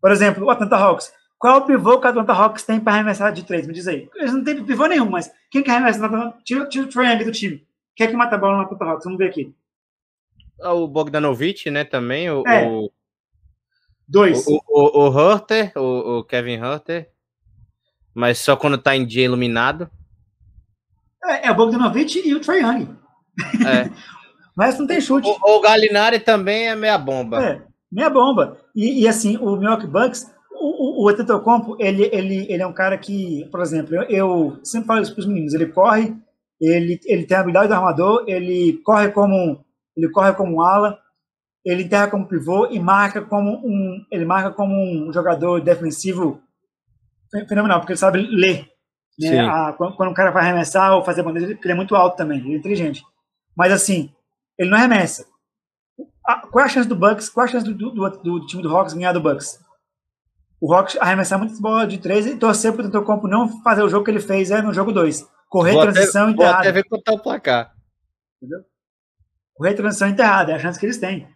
[0.00, 1.12] Por exemplo, o Atlanta Hawks.
[1.38, 3.66] Qual é o pivô que o Atlanta Hawks tem para arremessar de três?
[3.66, 4.10] Me diz aí.
[4.16, 6.34] Eles não têm pivô nenhum, mas quem que arremessa?
[6.44, 7.64] Tira, tira o Trae do time.
[8.00, 9.00] Quem é que mata a bola no Atlanta?
[9.04, 9.54] Vamos ver aqui.
[10.62, 12.30] Ah, o Bogdanovich, né, também.
[12.30, 12.66] O, é.
[12.66, 12.90] o...
[14.08, 14.46] Dois.
[14.46, 17.10] O, o, o Hurter, o, o Kevin Hurter.
[18.14, 19.90] Mas só quando tá em dia iluminado.
[21.22, 22.88] É, é o Bogdanovich e o Trae Young.
[23.68, 23.90] É.
[24.56, 25.28] Mas não tem chute.
[25.28, 27.44] O, o Galinari também é meia bomba.
[27.44, 28.56] É, meia bomba.
[28.74, 32.96] E, e assim, o Milwaukee Bucks, o, o, o ele, ele, ele é um cara
[32.96, 36.16] que, por exemplo, eu, eu sempre falo isso para os meninos, ele corre,
[36.60, 39.64] ele, ele tem a habilidade do armador, ele corre como
[39.96, 40.98] ele corre como ala,
[41.64, 46.40] ele enterra como pivô e marca como um ele marca como um jogador defensivo
[47.48, 48.70] fenomenal, porque ele sabe ler
[49.20, 49.40] né?
[49.40, 52.38] A, quando, quando, o cara vai arremessar ou fazer bandeja, ele é muito alto também,
[52.38, 53.04] ele é inteligente.
[53.54, 54.10] Mas assim,
[54.58, 55.26] ele não arremessa.
[56.26, 57.28] A, qual é a chance do Bucks?
[57.28, 59.60] Qual é a chance do, do, do, do time do Hawks ganhar do Bucks?
[60.60, 63.88] O Hawks arremessar muitas bolas de três e torcer para o Tentocompo não fazer o
[63.88, 65.26] jogo que ele fez é, no jogo 2.
[65.50, 66.52] Correr vou transição até, enterrada.
[66.52, 67.74] Vou até ver quanto tá o placar.
[68.40, 68.64] Entendeu?
[69.52, 71.28] Correr transição enterrada, é a chance que eles têm.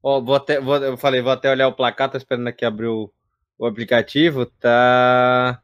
[0.00, 2.86] Ó, vou até, vou, eu falei, vou até olhar o placar, tô esperando aqui abrir
[2.86, 3.12] o,
[3.58, 5.60] o aplicativo, tá...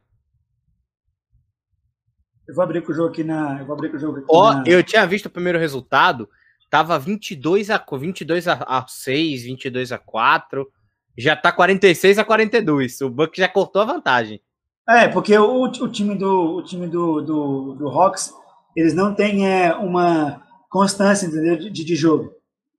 [2.48, 3.60] Eu vou abrir com o jogo aqui na...
[3.60, 4.64] Eu vou abrir com o jogo aqui Ó, na...
[4.66, 6.28] eu tinha visto o primeiro resultado,
[6.68, 10.68] tava 22 a, 22 a, a 6, 22 a 4,
[11.16, 14.42] já tá 46 a 42, o Buck já cortou a vantagem.
[14.88, 18.32] É, porque o, o time do o time do, do, do Hawks,
[18.76, 22.32] eles não têm é, uma constância entendeu, de, de jogo.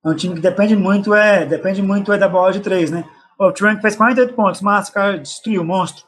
[0.06, 3.06] É um time que depende muito é depende muito é da bola de três, né?
[3.40, 6.06] O Triangle fez 48 pontos, mas cara destruiu o monstro.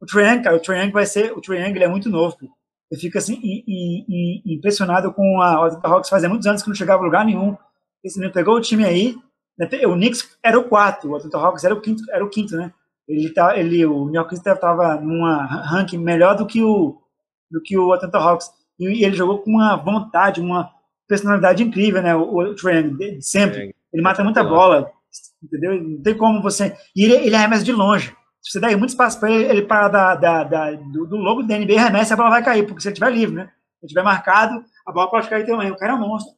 [0.00, 2.36] O Triangle, cara, o Triangle vai ser o Triangle é muito novo.
[2.90, 3.40] Eu fico assim
[4.44, 7.56] impressionado com a Atlanta Hawks fazia muitos anos que não chegava a lugar nenhum.
[8.04, 9.16] Esse menino pegou o time aí.
[9.58, 9.66] Né?
[9.86, 12.70] O Knicks era o quarto, o Atlanta Hawks era o quinto, era o quinto, né?
[13.08, 17.00] Ele tá, ele, o Knicks estava numa ranking melhor do que o
[17.50, 20.70] do que o Atlanta Hawks e ele jogou com uma vontade, uma
[21.06, 22.14] personalidade incrível, né?
[22.14, 23.74] O, o Trent, sempre.
[23.92, 24.90] Ele mata muita bola,
[25.42, 25.80] entendeu?
[25.80, 26.74] Não tem como você.
[26.96, 28.16] E ele, ele arremessa de longe.
[28.40, 31.42] Se você der muito espaço para ele, ele para da, da, da, do, do logo
[31.42, 33.44] da NBA, arremessa, a bola vai cair, porque se ele estiver livre, né?
[33.44, 35.70] Se ele estiver marcado, a bola pode cair também.
[35.70, 36.34] O cara é um monstro.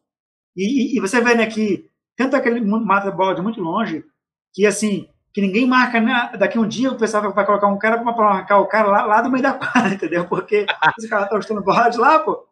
[0.57, 4.05] E, e, e você vê, né, que tanto aquele mata a bola de muito longe,
[4.53, 6.31] que assim, que ninguém marca, né?
[6.39, 9.21] daqui um dia o pessoal vai colocar um cara para marcar o cara lá, lá
[9.21, 10.27] do meio da quadra, entendeu?
[10.27, 10.65] Porque
[10.97, 12.47] esse cara tá chutando bola de lá, pô.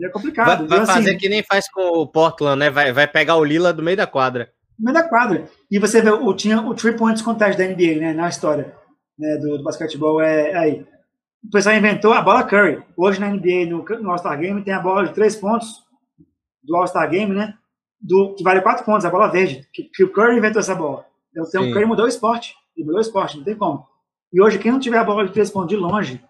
[0.00, 0.46] É complicado.
[0.46, 2.70] Vai, vai então, fazer assim, que nem faz com o Portland, né?
[2.70, 4.52] Vai, vai pegar o Lila do meio da quadra.
[4.78, 5.48] No meio da quadra.
[5.68, 8.14] E você vê, o, tinha o three points contest da NBA, né?
[8.14, 8.72] Na história
[9.18, 10.22] né, do, do basquetebol.
[10.22, 10.86] É, é, aí.
[11.44, 12.80] O pessoal inventou a bola Curry.
[12.96, 15.82] Hoje na NBA, no, no All-Star Game, tem a bola de três pontos
[16.62, 17.54] do All-Star Game, né?
[18.00, 19.66] Do, que vale quatro pontos, a bola verde.
[19.72, 21.04] Que, que o Curry inventou essa bola.
[21.30, 21.70] Então Sim.
[21.70, 22.54] o Curry mudou o esporte.
[22.76, 23.86] Ele mudou o esporte, não tem como.
[24.32, 26.22] E hoje, quem não tiver a bola de três pontos de longe,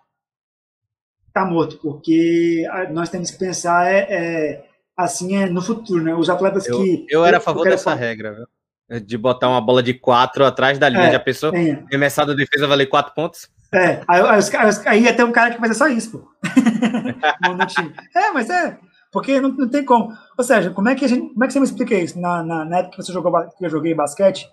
[1.32, 4.64] tá morto, porque nós temos que pensar é, é
[4.96, 6.14] assim é no futuro, né?
[6.14, 7.06] Os atletas eu, que.
[7.08, 7.96] Eu era a favor dessa falar.
[7.96, 9.00] regra, viu?
[9.00, 11.04] De botar uma bola de quatro atrás da linha.
[11.04, 11.54] É, Já pensou?
[11.54, 11.82] É.
[11.86, 13.48] Arremessar da defesa valer quatro pontos?
[13.72, 16.28] É, aí, aí, aí, aí ia ter um cara que fazer só isso, pô.
[18.16, 18.76] É, mas é.
[19.12, 20.12] Porque não, não tem como.
[20.36, 21.32] Ou seja, como é que a gente.
[21.32, 22.18] Como é que você me explica isso?
[22.20, 24.48] Na, na, na época que você jogou que eu joguei basquete,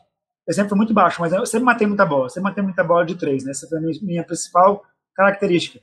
[0.47, 2.29] eu sempre fui muito baixo, mas eu sempre matei muita bola.
[2.29, 3.51] Sempre matei muita bola de três, né?
[3.51, 4.83] Essa foi a minha, minha principal
[5.13, 5.79] característica.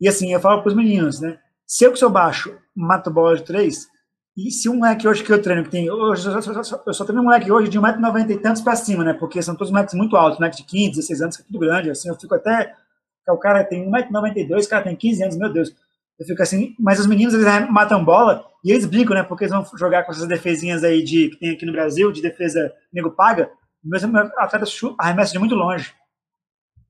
[0.00, 1.38] E assim, eu falo para os meninos, né?
[1.66, 3.88] Se eu que sou baixo mato bola de três,
[4.36, 5.90] e se um moleque hoje que eu treino, que tem.
[5.90, 9.02] Hoje, eu, só, eu só treino um moleque hoje de 1,90m e tantos para cima,
[9.02, 9.14] né?
[9.14, 11.88] Porque são todos moleques muito altos, moleque de 15, 16 anos, que é tudo grande.
[11.88, 12.74] Assim, eu fico até.
[13.30, 15.74] O cara tem 1,92m, o cara tem 15 anos, meu Deus.
[16.18, 19.22] Eu fico assim, mas os meninos eles matam bola e eles brincam, né?
[19.22, 22.20] Porque eles vão jogar com essas defesinhas aí de, que tem aqui no Brasil, de
[22.20, 23.50] defesa nego paga.
[23.86, 24.02] Meus
[24.36, 25.94] atletas arremessam de muito longe.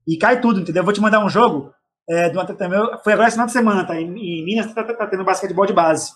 [0.07, 0.81] E cai tudo, entendeu?
[0.81, 1.73] Eu vou te mandar um jogo
[2.09, 3.99] é, de um atleta meu, foi agora esse final de semana, tá?
[3.99, 6.13] Em, em Minas tá, tá, tá, tendo basquetebol de base.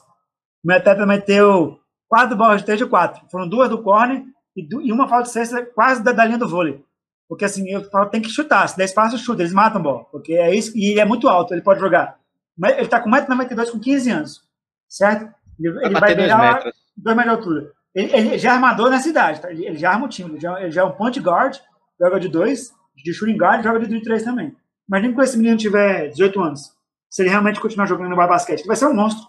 [0.63, 3.21] O meu atleta meteu quatro bolas de três de quatro.
[3.29, 4.23] Foram duas do corner
[4.55, 6.83] e, du, e uma falta de cesta quase da, da, linha do vôlei.
[7.27, 8.67] Porque assim, eu falo, tem que chutar.
[8.67, 9.41] Se der espaço, chuta.
[9.41, 10.03] Eles matam a bola.
[10.05, 10.77] Porque é isso.
[10.77, 12.17] E ele é muito alto, ele pode jogar.
[12.57, 14.41] Mas ele tá com 1,92m com 15 anos.
[14.87, 15.33] Certo?
[15.59, 17.71] Ele vai, ele vai virar 2 metros de altura.
[17.93, 19.51] Ele, ele, já é armador nessa idade, tá?
[19.51, 20.31] ele, ele, já arma o time.
[20.31, 21.57] Ele já, ele já é um point guard,
[21.99, 24.55] joga de dois, de shooting guard, joga de três também.
[24.87, 26.71] Imagina que esse menino tiver 18 anos.
[27.09, 29.25] Se ele realmente continuar jogando no basquete, ele vai ser um monstro.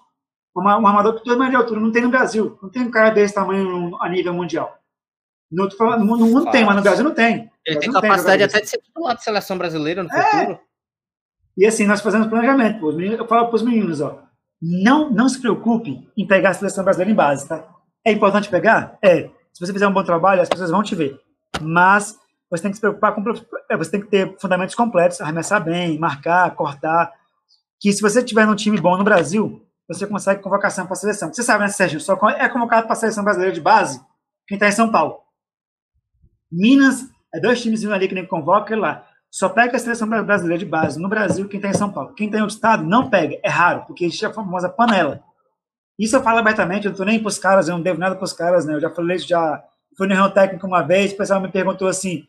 [0.57, 1.81] Um, um armador que todo mundo de altura.
[1.81, 2.59] Não tem no Brasil.
[2.63, 4.77] Não tem um cara desse tamanho a nível mundial.
[5.51, 7.51] No, no, no mundo tem, mas no Brasil não tem.
[7.67, 10.23] Ele tem capacidade tem até de ser titular de seleção brasileira no é.
[10.23, 10.61] futuro.
[11.57, 12.81] E assim, nós fazemos planejamento.
[12.81, 12.91] Pô.
[12.93, 14.23] Eu falo para os meninos, ó,
[14.61, 17.69] não, não se preocupe em pegar a seleção brasileira em base, tá?
[18.05, 18.99] É importante pegar?
[19.03, 19.31] É.
[19.53, 21.21] Se você fizer um bom trabalho, as pessoas vão te ver.
[21.61, 22.19] Mas
[22.51, 23.23] você tem que se preocupar com.
[23.71, 27.13] É, você tem que ter fundamentos completos, arremessar bem, marcar, cortar.
[27.81, 31.33] Que se você tiver num time bom no Brasil, você consegue convocação para a seleção.
[31.33, 32.01] Você sabe, né, Sérgio?
[32.01, 34.01] Só é convocado para a seleção brasileira de base
[34.47, 35.21] quem está em São Paulo.
[36.51, 39.07] Minas, é dois times ali que nem convoca lá.
[39.31, 42.13] Só pega a seleção brasileira de base no Brasil quem está em São Paulo.
[42.15, 43.39] Quem está em outro estado, não pega.
[43.43, 45.23] É raro, porque existe a famosa panela.
[46.03, 48.17] Isso eu falo abertamente, eu não estou nem para os caras, eu não devo nada
[48.17, 48.75] para os caras, né?
[48.75, 49.63] Eu já falei isso, já
[49.97, 52.27] fui no reunião técnico uma vez, o pessoal me perguntou assim,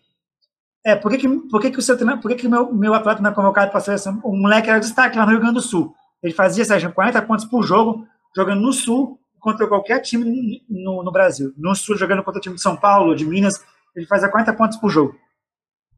[0.86, 3.20] é, por que, que, por que, que o seu por que, que meu, meu atleta
[3.20, 4.22] não é convocado para seleção?
[4.24, 5.96] O moleque era destaque lá no Rio Grande do Sul.
[6.22, 11.12] Ele fazia, Sérgio, 40 pontos por jogo, jogando no Sul contra qualquer time no, no
[11.12, 11.52] Brasil.
[11.58, 13.56] No Sul, jogando contra o time de São Paulo, de Minas,
[13.96, 15.16] ele fazia 40 pontos por jogo.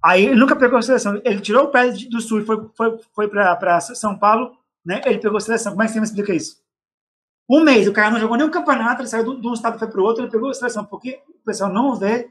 [0.02, 1.20] Aí ele nunca pegou a seleção.
[1.26, 4.54] Ele tirou o pé do Sul e foi, foi, foi para São Paulo,
[4.86, 5.02] né?
[5.06, 5.74] Ele pegou a seleção.
[5.74, 6.64] Como é que você me explica isso?
[7.50, 10.02] Um mês, o cara não jogou nenhum campeonato, ele saiu de um estado foi para
[10.02, 12.30] o outro, ele pegou a seleção, porque o pessoal não vê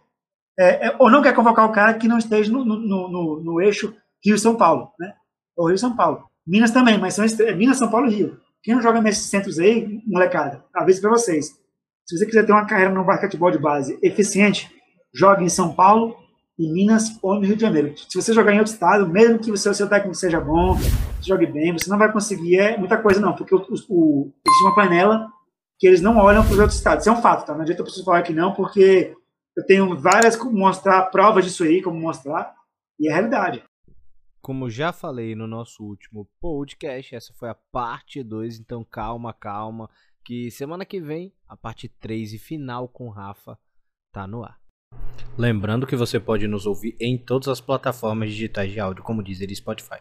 [0.59, 3.61] é, é, ou não quer convocar o cara que não esteja no, no, no, no
[3.61, 3.95] eixo
[4.25, 5.15] Rio-São Paulo, né?
[5.57, 6.25] Ou Rio-São Paulo.
[6.47, 7.25] Minas também, mas são
[7.57, 8.41] Minas, São Paulo e Rio.
[8.63, 11.59] Quem não joga nesses centros aí, molecada, aviso para vocês.
[12.07, 14.71] Se você quiser ter uma carreira no basquetebol de base eficiente,
[15.13, 16.17] jogue em São Paulo,
[16.59, 17.95] em Minas ou no Rio de Janeiro.
[17.97, 20.77] Se você jogar em outro estado, mesmo que o seu, seu técnico seja bom,
[21.21, 24.75] jogue bem, você não vai conseguir é, muita coisa não, porque o, o, existe uma
[24.75, 25.29] panela
[25.79, 27.05] que eles não olham para os outros estados.
[27.05, 27.55] Isso é um fato, tá?
[27.55, 29.15] Não adianta eu preciso falar que não, porque
[29.57, 32.55] eu tenho várias como mostrar provas disso aí, como mostrar,
[32.99, 33.63] e é realidade.
[34.41, 39.89] Como já falei no nosso último podcast, essa foi a parte 2, então calma, calma,
[40.23, 43.59] que semana que vem a parte 3 e final com Rafa
[44.13, 44.64] tá no ar.
[45.37, 49.53] Lembrando que você pode nos ouvir em todas as plataformas digitais de áudio, como dizer
[49.55, 49.99] Spotify.